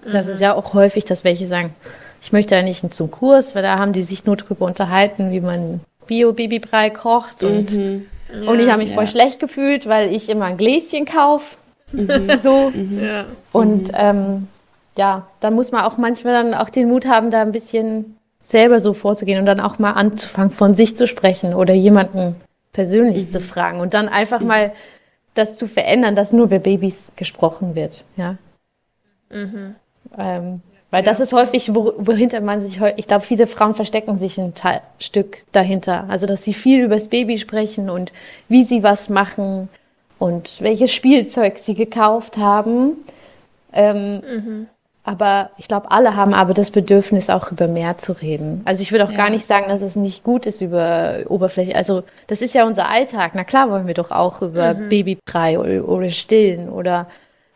Das 0.05 0.27
mhm. 0.27 0.33
ist 0.33 0.41
ja 0.41 0.55
auch 0.55 0.75
häufig, 0.75 1.05
dass 1.05 1.25
welche 1.25 1.47
sagen, 1.47 1.75
ich 2.23 2.33
möchte 2.33 2.55
da 2.55 2.63
nicht 2.63 2.95
zum 2.95 3.11
Kurs, 3.11 3.55
weil 3.55 3.63
da 3.63 3.79
haben 3.79 3.93
die 3.93 4.03
sich 4.03 4.25
nur 4.25 4.37
drüber 4.37 4.67
unterhalten, 4.67 5.31
wie 5.31 5.41
man 5.41 5.81
Bio-Babybrei 6.07 6.91
kocht 6.91 7.43
und, 7.43 7.77
mhm. 7.77 8.07
ja, 8.33 8.51
und 8.51 8.61
ich 8.61 8.71
habe 8.71 8.83
mich 8.83 8.91
ja. 8.91 8.97
voll 8.97 9.07
schlecht 9.07 9.41
gefühlt, 9.41 9.87
weil 9.87 10.15
ich 10.15 10.29
immer 10.29 10.47
ein 10.47 10.57
Gläschen 10.57 11.05
kaufe. 11.05 11.57
Mhm. 11.93 12.39
So. 12.41 12.73
Ja. 13.01 13.27
Und 13.53 13.91
ähm, 13.95 14.49
ja, 14.97 15.27
da 15.41 15.51
muss 15.51 15.73
man 15.73 15.83
auch 15.83 15.99
manchmal 15.99 16.33
dann 16.33 16.55
auch 16.55 16.71
den 16.71 16.89
Mut 16.89 17.07
haben, 17.07 17.31
da 17.31 17.43
ein 17.43 17.53
bisschen 17.53 18.17
selber 18.43 18.81
so 18.81 18.93
vorzugehen 18.93 19.39
und 19.39 19.47
dann 19.47 19.61
auch 19.61 19.79
mal 19.79 19.93
anzufangen, 19.93 20.51
von 20.51 20.75
sich 20.75 20.97
zu 20.97 21.07
sprechen 21.07 21.55
oder 21.55 21.75
jemanden 21.75 22.37
persönlich 22.73 23.27
mhm. 23.27 23.31
zu 23.31 23.41
fragen 23.41 23.81
und 23.81 23.95
dann 23.95 24.09
einfach 24.09 24.41
mal 24.41 24.73
das 25.35 25.57
zu 25.57 25.67
verändern, 25.67 26.15
dass 26.15 26.33
nur 26.33 26.49
bei 26.49 26.59
Babys 26.59 27.13
gesprochen 27.17 27.75
wird, 27.75 28.05
ja. 28.17 28.37
Mhm. 29.31 29.75
Ähm, 30.17 30.61
weil 30.91 31.05
ja. 31.05 31.11
das 31.11 31.21
ist 31.21 31.33
häufig, 31.33 31.75
wo, 31.75 31.93
wohinter 31.99 32.41
man 32.41 32.61
sich, 32.61 32.81
ich 32.97 33.09
glaube, 33.09 33.25
viele 33.25 33.47
Frauen 33.47 33.75
verstecken 33.75 34.17
sich 34.17 34.39
ein 34.39 34.55
Teil, 34.55 34.81
Stück 34.99 35.39
dahinter. 35.53 36.05
Also, 36.09 36.27
dass 36.27 36.45
sie 36.45 36.55
viel 36.55 36.85
über 36.85 36.95
das 36.95 37.09
Baby 37.09 37.39
sprechen 37.39 37.91
und 37.91 38.13
wie 38.49 38.63
sie 38.63 38.83
was 38.83 39.09
machen 39.09 39.69
und 40.19 40.61
welches 40.61 40.93
Spielzeug 40.95 41.59
sie 41.59 41.75
gekauft 41.75 42.39
haben. 42.39 42.93
Ähm, 43.73 44.21
mhm. 44.21 44.67
Aber 45.07 45.51
ich 45.57 45.69
glaube, 45.69 45.93
alle 45.93 46.17
haben 46.17 46.35
aber 46.35 46.53
das 46.53 46.73
Bedürfnis, 46.73 47.31
auch 47.31 47.53
über 47.53 47.69
mehr 47.69 47.97
zu 47.97 48.11
reden. 48.11 48.63
Also 48.65 48.83
ich 48.83 48.91
würde 48.91 49.05
auch 49.05 49.13
ja. 49.13 49.17
gar 49.17 49.31
nicht 49.31 49.47
sagen, 49.47 49.69
dass 49.69 49.81
es 49.81 49.95
nicht 49.95 50.25
gut 50.25 50.47
ist 50.47 50.61
über 50.61 51.21
Oberfläche. 51.29 51.77
Also 51.77 52.03
das 52.27 52.43
ist 52.43 52.55
ja 52.57 52.67
unser 52.67 52.91
Alltag. 52.91 53.31
Na 53.35 53.45
klar 53.45 53.71
wollen 53.71 53.87
wir 53.87 53.95
doch 53.95 54.11
auch 54.11 54.43
über 54.43 54.75
mhm. 54.75 54.89
Babybrei 54.89 55.61
oder, 55.61 55.89
oder 55.89 56.11
Stillen 56.11 56.69
oder 56.69 57.07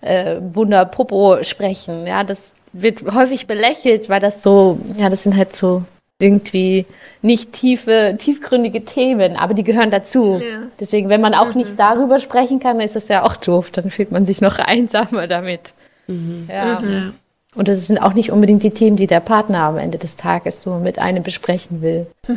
äh, 0.00 0.36
Wunderpopo 0.52 1.42
sprechen. 1.42 2.06
Ja, 2.06 2.22
das 2.22 2.54
wird 2.72 3.02
häufig 3.12 3.48
belächelt, 3.48 4.08
weil 4.08 4.20
das 4.20 4.44
so, 4.44 4.78
ja, 4.96 5.08
das 5.08 5.24
sind 5.24 5.36
halt 5.36 5.56
so 5.56 5.82
irgendwie 6.20 6.86
nicht 7.20 7.52
tiefe, 7.52 8.14
tiefgründige 8.16 8.84
Themen, 8.84 9.34
aber 9.34 9.54
die 9.54 9.64
gehören 9.64 9.90
dazu. 9.90 10.40
Ja. 10.40 10.62
Deswegen, 10.78 11.08
wenn 11.08 11.20
man 11.20 11.34
auch 11.34 11.48
mhm. 11.48 11.62
nicht 11.62 11.80
darüber 11.80 12.20
sprechen 12.20 12.60
kann, 12.60 12.78
ist 12.78 12.94
das 12.94 13.08
ja 13.08 13.24
auch 13.24 13.34
doof. 13.34 13.72
Dann 13.72 13.90
fühlt 13.90 14.12
man 14.12 14.24
sich 14.24 14.40
noch 14.40 14.58
einsamer 14.64 15.26
damit. 15.26 15.74
Mhm. 16.06 16.48
Ja. 16.48 16.78
Mhm. 16.80 17.14
Und 17.56 17.66
das 17.66 17.86
sind 17.86 17.98
auch 17.98 18.14
nicht 18.14 18.30
unbedingt 18.30 18.62
die 18.62 18.70
Themen, 18.70 18.96
die 18.96 19.08
der 19.08 19.20
Partner 19.20 19.62
am 19.62 19.78
Ende 19.78 19.98
des 19.98 20.16
Tages 20.16 20.62
so 20.62 20.74
mit 20.76 20.98
einem 20.98 21.22
besprechen 21.22 21.82
will. 21.82 22.06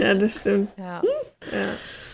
ja, 0.00 0.14
das 0.14 0.32
stimmt. 0.32 0.68
Ja. 0.76 1.00
ja. 1.52 1.68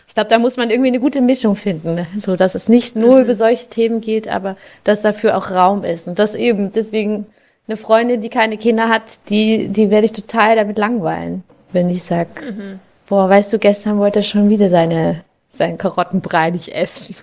Ich 0.06 0.14
glaube, 0.14 0.28
da 0.28 0.38
muss 0.38 0.58
man 0.58 0.68
irgendwie 0.68 0.88
eine 0.88 1.00
gute 1.00 1.22
Mischung 1.22 1.56
finden, 1.56 1.94
ne? 1.94 2.06
so 2.18 2.36
dass 2.36 2.54
es 2.54 2.68
nicht 2.68 2.96
nur 2.96 3.16
mhm. 3.16 3.22
über 3.22 3.34
solche 3.34 3.68
Themen 3.68 4.02
geht, 4.02 4.28
aber 4.28 4.56
dass 4.84 5.00
dafür 5.00 5.38
auch 5.38 5.50
Raum 5.50 5.84
ist. 5.84 6.06
Und 6.06 6.18
das 6.18 6.34
eben, 6.34 6.70
deswegen 6.70 7.24
eine 7.66 7.78
Freundin, 7.78 8.20
die 8.20 8.28
keine 8.28 8.58
Kinder 8.58 8.90
hat, 8.90 9.30
die, 9.30 9.68
die 9.68 9.88
werde 9.88 10.04
ich 10.04 10.12
total 10.12 10.56
damit 10.56 10.76
langweilen, 10.76 11.44
wenn 11.72 11.88
ich 11.88 12.02
sag, 12.02 12.28
mhm. 12.44 12.78
boah, 13.08 13.30
weißt 13.30 13.54
du, 13.54 13.58
gestern 13.58 13.98
wollte 13.98 14.18
er 14.18 14.24
schon 14.24 14.50
wieder 14.50 14.68
seine, 14.68 15.24
seinen 15.50 15.78
Karottenbrei 15.78 16.50
nicht 16.50 16.68
essen. 16.68 17.14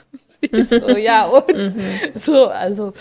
so, 0.63 0.97
ja, 0.97 1.28
und 1.28 1.56
mhm. 1.56 1.75
so, 2.15 2.47
also 2.47 2.93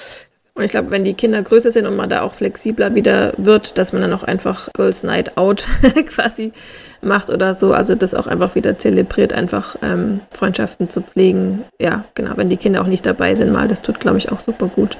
und 0.58 0.64
ich 0.64 0.72
glaube, 0.72 0.90
wenn 0.90 1.04
die 1.04 1.14
Kinder 1.14 1.40
größer 1.40 1.70
sind 1.70 1.86
und 1.86 1.94
man 1.94 2.10
da 2.10 2.22
auch 2.22 2.34
flexibler 2.34 2.92
wieder 2.96 3.32
wird, 3.36 3.78
dass 3.78 3.92
man 3.92 4.02
dann 4.02 4.12
auch 4.12 4.24
einfach 4.24 4.68
Girls 4.72 5.04
Night 5.04 5.36
Out 5.36 5.68
quasi 6.06 6.52
macht 7.00 7.30
oder 7.30 7.54
so. 7.54 7.72
Also 7.72 7.94
das 7.94 8.12
auch 8.12 8.26
einfach 8.26 8.56
wieder 8.56 8.76
zelebriert, 8.76 9.32
einfach 9.32 9.76
ähm, 9.82 10.20
Freundschaften 10.32 10.90
zu 10.90 11.00
pflegen. 11.00 11.62
Ja, 11.80 12.06
genau, 12.14 12.32
wenn 12.34 12.50
die 12.50 12.56
Kinder 12.56 12.82
auch 12.82 12.88
nicht 12.88 13.06
dabei 13.06 13.36
sind, 13.36 13.52
mal, 13.52 13.68
das 13.68 13.82
tut, 13.82 14.00
glaube 14.00 14.18
ich, 14.18 14.32
auch 14.32 14.40
super 14.40 14.66
gut, 14.66 14.98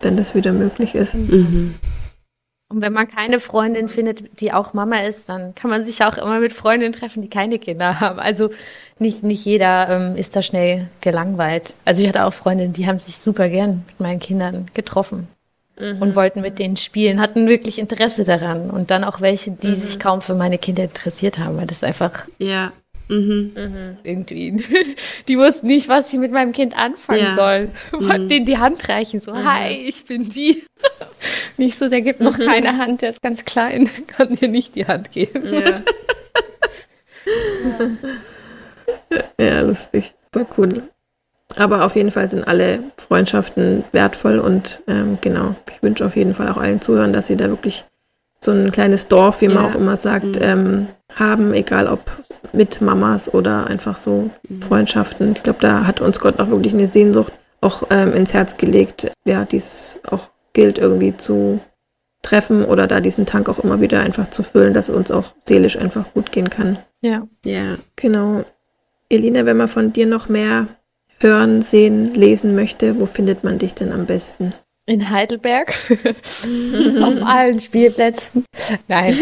wenn 0.00 0.18
das 0.18 0.34
wieder 0.34 0.52
möglich 0.52 0.94
ist. 0.94 1.14
Mhm. 1.14 1.76
Und 2.70 2.82
wenn 2.82 2.92
man 2.92 3.08
keine 3.08 3.40
Freundin 3.40 3.88
findet, 3.88 4.40
die 4.40 4.52
auch 4.52 4.74
Mama 4.74 4.98
ist, 4.98 5.28
dann 5.30 5.54
kann 5.54 5.70
man 5.70 5.82
sich 5.82 6.04
auch 6.04 6.18
immer 6.18 6.38
mit 6.38 6.52
Freundinnen 6.52 6.92
treffen, 6.92 7.22
die 7.22 7.30
keine 7.30 7.58
Kinder 7.58 8.00
haben. 8.00 8.18
Also 8.18 8.50
nicht, 8.98 9.22
nicht 9.22 9.44
jeder 9.44 9.88
ähm, 9.88 10.16
ist 10.16 10.36
da 10.36 10.42
schnell 10.42 10.88
gelangweilt. 11.00 11.74
Also 11.86 12.02
ich 12.02 12.08
hatte 12.08 12.24
auch 12.24 12.32
Freundinnen, 12.32 12.74
die 12.74 12.86
haben 12.86 12.98
sich 12.98 13.16
super 13.16 13.48
gern 13.48 13.84
mit 13.86 14.00
meinen 14.00 14.20
Kindern 14.20 14.66
getroffen 14.74 15.28
mhm. 15.78 16.02
und 16.02 16.14
wollten 16.14 16.42
mit 16.42 16.58
denen 16.58 16.76
spielen, 16.76 17.20
hatten 17.20 17.48
wirklich 17.48 17.78
Interesse 17.78 18.24
daran. 18.24 18.70
Und 18.70 18.90
dann 18.90 19.02
auch 19.02 19.22
welche, 19.22 19.52
die 19.52 19.68
mhm. 19.68 19.74
sich 19.74 19.98
kaum 19.98 20.20
für 20.20 20.34
meine 20.34 20.58
Kinder 20.58 20.84
interessiert 20.84 21.38
haben, 21.38 21.56
weil 21.56 21.66
das 21.66 21.82
einfach 21.82 22.26
ja. 22.38 22.72
Mhm. 23.08 23.96
Irgendwie. 24.02 24.56
Die 25.28 25.38
wussten 25.38 25.66
nicht, 25.66 25.88
was 25.88 26.10
sie 26.10 26.18
mit 26.18 26.30
meinem 26.30 26.52
Kind 26.52 26.76
anfangen 26.78 27.22
ja. 27.22 27.34
sollen. 27.34 27.70
Wollten 27.92 28.24
mhm. 28.24 28.28
denen 28.28 28.46
die 28.46 28.58
Hand 28.58 28.88
reichen. 28.88 29.20
So, 29.20 29.32
mhm. 29.32 29.44
hi, 29.44 29.72
ich 29.72 30.04
bin 30.04 30.28
die. 30.28 30.62
Nicht 31.56 31.76
so, 31.76 31.88
der 31.88 32.02
gibt 32.02 32.20
noch 32.20 32.38
mhm. 32.38 32.44
keine 32.44 32.78
Hand, 32.78 33.02
der 33.02 33.10
ist 33.10 33.20
ganz 33.20 33.44
klein, 33.44 33.90
kann 34.06 34.36
dir 34.36 34.46
nicht 34.46 34.76
die 34.76 34.86
Hand 34.86 35.10
geben. 35.10 35.52
Ja, 35.52 35.82
ja 39.40 39.60
lustig. 39.62 40.14
Voll 40.32 40.46
cool. 40.56 40.82
Aber 41.56 41.84
auf 41.84 41.96
jeden 41.96 42.12
Fall 42.12 42.28
sind 42.28 42.46
alle 42.46 42.84
Freundschaften 42.96 43.82
wertvoll 43.90 44.38
und 44.38 44.80
ähm, 44.86 45.18
genau, 45.20 45.56
ich 45.72 45.82
wünsche 45.82 46.06
auf 46.06 46.14
jeden 46.14 46.34
Fall 46.34 46.48
auch 46.48 46.58
allen 46.58 46.80
Zuhörern, 46.80 47.12
dass 47.12 47.26
sie 47.26 47.36
da 47.36 47.48
wirklich 47.48 47.84
so 48.40 48.52
ein 48.52 48.72
kleines 48.72 49.08
Dorf, 49.08 49.40
wie 49.40 49.48
man 49.48 49.64
ja. 49.64 49.70
auch 49.70 49.74
immer 49.74 49.96
sagt, 49.96 50.24
mhm. 50.24 50.38
ähm, 50.40 50.86
haben, 51.14 51.52
egal 51.52 51.88
ob 51.88 52.00
mit 52.52 52.80
Mamas 52.80 53.32
oder 53.32 53.66
einfach 53.66 53.96
so 53.96 54.30
mhm. 54.48 54.62
Freundschaften. 54.62 55.32
Ich 55.32 55.42
glaube, 55.42 55.58
da 55.60 55.86
hat 55.86 56.00
uns 56.00 56.20
Gott 56.20 56.38
auch 56.40 56.48
wirklich 56.48 56.72
eine 56.72 56.88
Sehnsucht 56.88 57.32
auch 57.60 57.84
ähm, 57.90 58.14
ins 58.14 58.34
Herz 58.34 58.56
gelegt, 58.56 59.10
ja, 59.24 59.44
dies 59.44 59.98
auch 60.08 60.30
gilt 60.52 60.78
irgendwie 60.78 61.16
zu 61.16 61.60
treffen 62.22 62.64
oder 62.64 62.86
da 62.86 63.00
diesen 63.00 63.26
Tank 63.26 63.48
auch 63.48 63.58
immer 63.58 63.80
wieder 63.80 64.00
einfach 64.00 64.30
zu 64.30 64.42
füllen, 64.42 64.74
dass 64.74 64.88
es 64.88 64.94
uns 64.94 65.10
auch 65.10 65.34
seelisch 65.42 65.76
einfach 65.76 66.12
gut 66.14 66.32
gehen 66.32 66.50
kann. 66.50 66.78
Ja. 67.00 67.26
Ja. 67.44 67.76
Genau. 67.96 68.44
Elina, 69.08 69.46
wenn 69.46 69.56
man 69.56 69.68
von 69.68 69.92
dir 69.92 70.06
noch 70.06 70.28
mehr 70.28 70.66
hören, 71.20 71.62
sehen, 71.62 72.14
lesen 72.14 72.54
möchte, 72.54 73.00
wo 73.00 73.06
findet 73.06 73.44
man 73.44 73.58
dich 73.58 73.74
denn 73.74 73.92
am 73.92 74.06
besten? 74.06 74.52
In 74.88 75.10
Heidelberg. 75.10 75.74
Auf 77.02 77.22
allen 77.22 77.60
Spielplätzen. 77.60 78.44
Nein. 78.88 79.18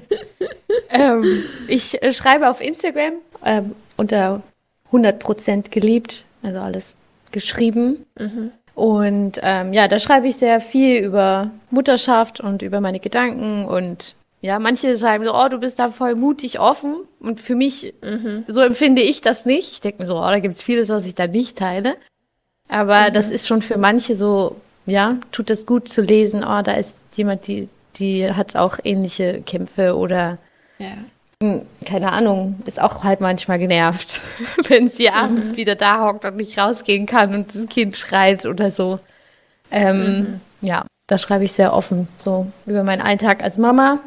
ähm, 0.90 1.44
ich 1.68 1.96
schreibe 2.10 2.50
auf 2.50 2.60
Instagram 2.60 3.12
ähm, 3.44 3.76
unter 3.96 4.42
100% 4.90 5.70
geliebt, 5.70 6.24
also 6.42 6.58
alles 6.58 6.96
geschrieben. 7.30 8.04
Mhm. 8.18 8.50
Und 8.74 9.38
ähm, 9.44 9.72
ja, 9.72 9.86
da 9.86 10.00
schreibe 10.00 10.26
ich 10.26 10.34
sehr 10.34 10.60
viel 10.60 11.04
über 11.04 11.52
Mutterschaft 11.70 12.40
und 12.40 12.62
über 12.62 12.80
meine 12.80 12.98
Gedanken 12.98 13.66
und 13.66 14.16
ja, 14.40 14.58
manche 14.58 14.96
schreiben 14.96 15.24
so, 15.24 15.34
oh, 15.34 15.48
du 15.48 15.58
bist 15.58 15.78
da 15.78 15.88
voll 15.88 16.16
mutig 16.16 16.58
offen. 16.58 16.96
Und 17.20 17.40
für 17.40 17.54
mich, 17.54 17.94
mhm. 18.02 18.42
so 18.48 18.60
empfinde 18.60 19.02
ich 19.02 19.20
das 19.20 19.46
nicht. 19.46 19.70
Ich 19.70 19.80
denke 19.80 20.02
mir 20.02 20.06
so, 20.08 20.16
oh, 20.16 20.26
da 20.26 20.40
gibt 20.40 20.54
es 20.54 20.64
vieles, 20.64 20.88
was 20.88 21.06
ich 21.06 21.14
da 21.14 21.28
nicht 21.28 21.56
teile. 21.56 21.94
Aber 22.68 23.08
mhm. 23.08 23.12
das 23.12 23.30
ist 23.30 23.46
schon 23.46 23.62
für 23.62 23.78
manche 23.78 24.16
so, 24.16 24.56
ja, 24.86 25.16
tut 25.32 25.50
es 25.50 25.66
gut 25.66 25.88
zu 25.88 26.02
lesen, 26.02 26.44
oh, 26.44 26.62
da 26.62 26.72
ist 26.72 27.04
jemand, 27.14 27.46
die, 27.46 27.68
die 27.96 28.30
hat 28.30 28.56
auch 28.56 28.78
ähnliche 28.82 29.42
Kämpfe 29.42 29.96
oder 29.96 30.38
ja. 30.78 30.94
Hm, 31.42 31.62
keine 31.84 32.12
Ahnung, 32.12 32.60
ist 32.64 32.80
auch 32.80 33.04
halt 33.04 33.20
manchmal 33.20 33.58
genervt, 33.58 34.22
wenn 34.68 34.88
sie 34.88 35.10
abends 35.10 35.52
mhm. 35.52 35.56
wieder 35.56 35.74
da 35.74 36.06
hockt 36.06 36.24
und 36.24 36.36
nicht 36.36 36.58
rausgehen 36.58 37.06
kann 37.06 37.34
und 37.34 37.54
das 37.54 37.66
Kind 37.68 37.96
schreit 37.96 38.46
oder 38.46 38.70
so. 38.70 39.00
Ähm, 39.70 40.18
mhm. 40.18 40.40
Ja, 40.60 40.86
da 41.06 41.18
schreibe 41.18 41.44
ich 41.44 41.52
sehr 41.52 41.74
offen, 41.74 42.08
so 42.18 42.46
über 42.66 42.82
meinen 42.82 43.02
Alltag 43.02 43.42
als 43.42 43.58
Mama. 43.58 44.00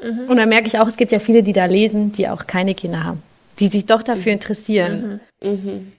Mhm. 0.00 0.26
Und 0.28 0.36
dann 0.36 0.48
merke 0.48 0.68
ich 0.68 0.78
auch, 0.78 0.86
es 0.86 0.96
gibt 0.96 1.10
ja 1.10 1.18
viele, 1.18 1.42
die 1.42 1.52
da 1.52 1.64
lesen, 1.64 2.12
die 2.12 2.28
auch 2.28 2.46
keine 2.46 2.74
Kinder 2.74 3.02
haben, 3.02 3.22
die 3.58 3.68
sich 3.68 3.86
doch 3.86 4.02
dafür 4.02 4.32
mhm. 4.32 4.38
interessieren. 4.38 5.20
Mhm. 5.42 5.50
Mhm. 5.50 5.92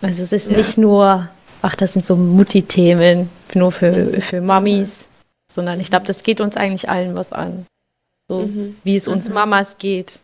Also 0.00 0.22
es 0.22 0.32
ist 0.32 0.50
ja. 0.50 0.56
nicht 0.56 0.78
nur, 0.78 1.28
ach, 1.62 1.76
das 1.76 1.94
sind 1.94 2.04
so 2.04 2.16
Mutti-Themen, 2.16 3.30
nur 3.54 3.72
für, 3.72 4.20
für 4.20 4.40
Mamis, 4.40 5.08
sondern 5.48 5.80
ich 5.80 5.90
glaube, 5.90 6.06
das 6.06 6.22
geht 6.22 6.40
uns 6.40 6.56
eigentlich 6.56 6.90
allen 6.90 7.16
was 7.16 7.32
an. 7.32 7.66
So 8.28 8.40
mhm. 8.40 8.76
wie 8.84 8.96
es 8.96 9.08
uns 9.08 9.28
mhm. 9.28 9.34
Mamas 9.34 9.78
geht. 9.78 10.20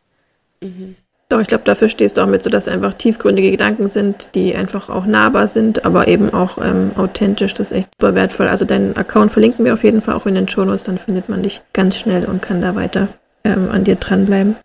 Mhm. 0.61 0.97
Doch, 1.29 1.41
ich 1.41 1.47
glaube, 1.47 1.65
dafür 1.65 1.91
stehst 1.91 2.17
du 2.17 2.23
auch 2.23 2.27
mit, 2.27 2.43
so 2.43 2.49
dass 2.49 2.69
einfach 2.69 2.95
tiefgründige 2.95 3.51
Gedanken 3.51 3.89
sind, 3.89 4.31
die 4.35 4.57
einfach 4.57 4.89
auch 4.89 5.05
nahbar 5.05 5.47
sind, 5.47 5.85
aber 5.85 6.09
eben 6.09 6.33
auch 6.33 6.57
ähm, 6.57 6.93
authentisch. 6.97 7.53
Das 7.53 7.71
ist 7.71 7.77
echt 7.77 7.89
super 8.01 8.15
wertvoll. 8.15 8.49
Also 8.49 8.65
deinen 8.65 8.97
Account 8.97 9.31
verlinken 9.31 9.65
wir 9.67 9.75
auf 9.75 9.85
jeden 9.85 10.01
Fall 10.01 10.15
auch 10.15 10.25
in 10.25 10.35
den 10.35 10.49
Shownotes, 10.49 10.85
dann 10.85 10.97
findet 10.97 11.29
man 11.29 11.43
dich 11.43 11.61
ganz 11.75 11.99
schnell 11.99 12.25
und 12.25 12.41
kann 12.41 12.63
da 12.63 12.75
weiter 12.75 13.09
ähm, 13.45 13.69
an 13.71 13.85
dir 13.85 13.97
dranbleiben. 13.97 14.57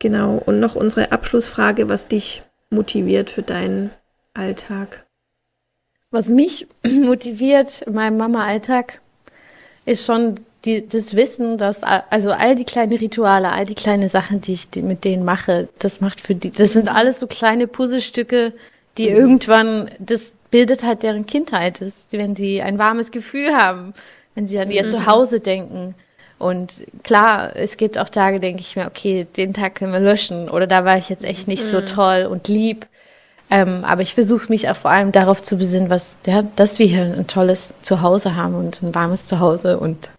Genau. 0.00 0.42
Und 0.44 0.58
noch 0.58 0.74
unsere 0.74 1.12
Abschlussfrage, 1.12 1.88
was 1.88 2.08
dich 2.08 2.42
motiviert 2.68 3.30
für 3.30 3.42
deinen 3.42 3.90
Alltag? 4.34 5.05
Was 6.10 6.28
mich 6.28 6.66
motiviert 6.86 7.82
in 7.82 7.94
meinem 7.94 8.16
Mama-Alltag, 8.16 9.00
ist 9.84 10.06
schon 10.06 10.36
die, 10.64 10.86
das 10.86 11.14
Wissen, 11.14 11.58
dass 11.58 11.82
also 11.82 12.32
all 12.32 12.56
die 12.56 12.64
kleinen 12.64 12.96
Rituale, 12.96 13.50
all 13.50 13.66
die 13.66 13.74
kleinen 13.74 14.08
Sachen, 14.08 14.40
die 14.40 14.52
ich 14.52 14.68
mit 14.82 15.04
denen 15.04 15.24
mache, 15.24 15.68
das 15.78 16.00
macht 16.00 16.20
für 16.20 16.34
die, 16.34 16.50
das 16.50 16.72
sind 16.72 16.88
alles 16.88 17.20
so 17.20 17.26
kleine 17.26 17.66
Puzzlestücke, 17.66 18.52
die 18.98 19.10
mhm. 19.10 19.16
irgendwann, 19.16 19.90
das 19.98 20.34
bildet 20.50 20.82
halt 20.82 21.02
deren 21.02 21.26
Kindheit, 21.26 21.80
das, 21.80 22.08
wenn 22.10 22.34
die 22.34 22.62
ein 22.62 22.78
warmes 22.78 23.10
Gefühl 23.10 23.54
haben, 23.54 23.94
wenn 24.34 24.46
sie 24.46 24.58
an 24.58 24.70
ihr 24.70 24.82
mhm. 24.82 24.88
Zuhause 24.88 25.40
denken. 25.40 25.94
Und 26.38 26.84
klar, 27.02 27.56
es 27.56 27.76
gibt 27.76 27.98
auch 27.98 28.08
Tage, 28.08 28.40
denke 28.40 28.60
ich 28.60 28.76
mir, 28.76 28.86
okay, 28.86 29.26
den 29.36 29.54
Tag 29.54 29.76
können 29.76 29.92
wir 29.92 30.00
löschen 30.00 30.50
oder 30.50 30.66
da 30.66 30.84
war 30.84 30.98
ich 30.98 31.08
jetzt 31.08 31.24
echt 31.24 31.48
nicht 31.48 31.64
mhm. 31.64 31.68
so 31.68 31.80
toll 31.80 32.26
und 32.30 32.48
lieb. 32.48 32.86
Ähm, 33.48 33.84
aber 33.84 34.02
ich 34.02 34.14
versuche 34.14 34.48
mich 34.48 34.68
auch 34.68 34.76
vor 34.76 34.90
allem 34.90 35.12
darauf 35.12 35.42
zu 35.42 35.56
besinnen, 35.56 35.88
was, 35.88 36.18
ja, 36.26 36.42
dass 36.56 36.78
wir 36.78 36.86
hier 36.86 37.02
ein 37.02 37.26
tolles 37.26 37.74
Zuhause 37.80 38.34
haben 38.34 38.54
und 38.54 38.82
ein 38.82 38.94
warmes 38.94 39.26
Zuhause 39.26 39.78
und 39.78 40.10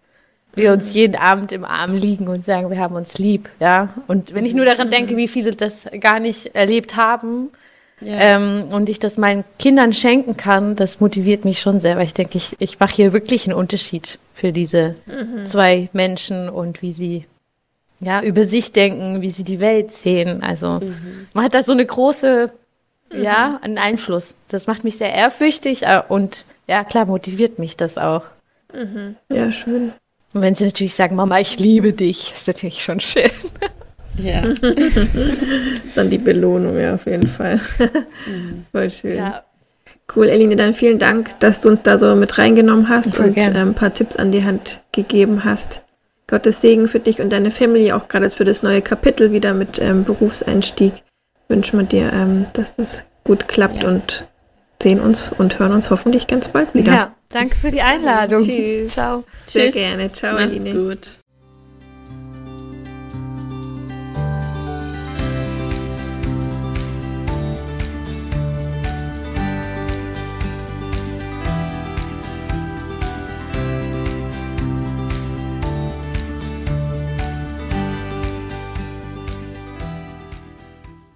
wir 0.54 0.72
uns 0.72 0.94
jeden 0.94 1.14
Abend 1.14 1.52
im 1.52 1.64
Arm 1.64 1.94
liegen 1.94 2.28
und 2.28 2.44
sagen, 2.44 2.70
wir 2.70 2.78
haben 2.78 2.96
uns 2.96 3.18
lieb, 3.18 3.48
ja. 3.60 3.90
Und 4.06 4.34
wenn 4.34 4.44
ich 4.44 4.54
nur 4.54 4.64
daran 4.64 4.90
denke, 4.90 5.16
wie 5.16 5.28
viele 5.28 5.52
das 5.52 5.84
gar 6.00 6.20
nicht 6.20 6.54
erlebt 6.54 6.96
haben 6.96 7.50
ja. 8.00 8.14
ähm, 8.18 8.64
und 8.72 8.88
ich 8.88 8.98
das 8.98 9.18
meinen 9.18 9.44
Kindern 9.58 9.92
schenken 9.92 10.36
kann, 10.36 10.74
das 10.74 11.00
motiviert 11.00 11.44
mich 11.44 11.60
schon 11.60 11.80
sehr, 11.80 11.96
weil 11.96 12.06
ich 12.06 12.14
denke, 12.14 12.38
ich, 12.38 12.56
ich 12.58 12.80
mache 12.80 12.94
hier 12.94 13.12
wirklich 13.12 13.46
einen 13.46 13.56
Unterschied 13.56 14.18
für 14.34 14.52
diese 14.52 14.94
mhm. 15.06 15.44
zwei 15.44 15.88
Menschen 15.92 16.48
und 16.48 16.82
wie 16.82 16.92
sie 16.92 17.26
ja 18.00 18.22
über 18.22 18.44
sich 18.44 18.72
denken, 18.72 19.22
wie 19.22 19.30
sie 19.30 19.44
die 19.44 19.60
Welt 19.60 19.92
sehen. 19.92 20.42
Also 20.42 20.80
mhm. 20.80 21.28
man 21.34 21.44
hat 21.44 21.54
da 21.54 21.62
so 21.62 21.72
eine 21.72 21.84
große 21.84 22.50
ja, 23.12 23.58
einen 23.62 23.78
Einfluss. 23.78 24.34
Das 24.48 24.66
macht 24.66 24.84
mich 24.84 24.96
sehr 24.96 25.12
ehrfürchtig 25.12 25.82
äh, 25.82 26.02
und 26.08 26.44
ja, 26.66 26.84
klar, 26.84 27.06
motiviert 27.06 27.58
mich 27.58 27.76
das 27.76 27.98
auch. 27.98 28.24
Mhm. 28.72 29.16
Ja, 29.32 29.50
schön. 29.50 29.92
Und 30.34 30.42
wenn 30.42 30.54
sie 30.54 30.66
natürlich 30.66 30.94
sagen, 30.94 31.16
Mama, 31.16 31.40
ich 31.40 31.58
liebe 31.58 31.92
dich, 31.92 32.32
ist 32.34 32.46
natürlich 32.46 32.82
schon 32.82 33.00
schön. 33.00 33.30
Ja. 34.22 34.42
dann 35.94 36.10
die 36.10 36.18
Belohnung, 36.18 36.78
ja, 36.78 36.94
auf 36.94 37.06
jeden 37.06 37.28
Fall. 37.28 37.60
Mhm. 38.26 38.66
Voll 38.72 38.90
schön. 38.90 39.16
Ja. 39.16 39.44
Cool, 40.14 40.28
Eline, 40.28 40.56
dann 40.56 40.72
vielen 40.72 40.98
Dank, 40.98 41.38
dass 41.40 41.60
du 41.60 41.68
uns 41.68 41.82
da 41.82 41.98
so 41.98 42.14
mit 42.14 42.38
reingenommen 42.38 42.88
hast 42.88 43.16
Voll 43.16 43.26
und 43.26 43.36
äh, 43.36 43.42
ein 43.42 43.74
paar 43.74 43.92
Tipps 43.92 44.16
an 44.16 44.32
die 44.32 44.44
Hand 44.44 44.80
gegeben 44.92 45.44
hast. 45.44 45.82
Gottes 46.26 46.60
Segen 46.60 46.88
für 46.88 47.00
dich 47.00 47.20
und 47.20 47.30
deine 47.30 47.50
Family, 47.50 47.92
auch 47.92 48.08
gerade 48.08 48.30
für 48.30 48.44
das 48.44 48.62
neue 48.62 48.82
Kapitel 48.82 49.32
wieder 49.32 49.54
mit 49.54 49.80
ähm, 49.80 50.04
Berufseinstieg. 50.04 50.92
Wünschen 51.48 51.78
wir 51.78 51.86
dir, 51.86 52.12
ähm, 52.12 52.46
dass 52.52 52.74
das 52.76 53.04
gut 53.24 53.48
klappt 53.48 53.82
ja. 53.82 53.88
und 53.88 54.26
sehen 54.82 55.00
uns 55.00 55.32
und 55.32 55.58
hören 55.58 55.72
uns 55.72 55.90
hoffentlich 55.90 56.26
ganz 56.26 56.48
bald 56.48 56.74
wieder. 56.74 56.92
Ja, 56.92 57.14
danke 57.30 57.56
für 57.56 57.70
die 57.70 57.82
Einladung. 57.82 58.44
Tschüss. 58.44 58.92
Ciao. 58.92 59.24
Sehr 59.46 59.66
Tschüss. 59.66 59.74
gerne. 59.74 60.12
Ciao, 60.12 60.34
Mach's 60.34 60.44
Aline. 60.44 60.72
gut. 60.72 61.17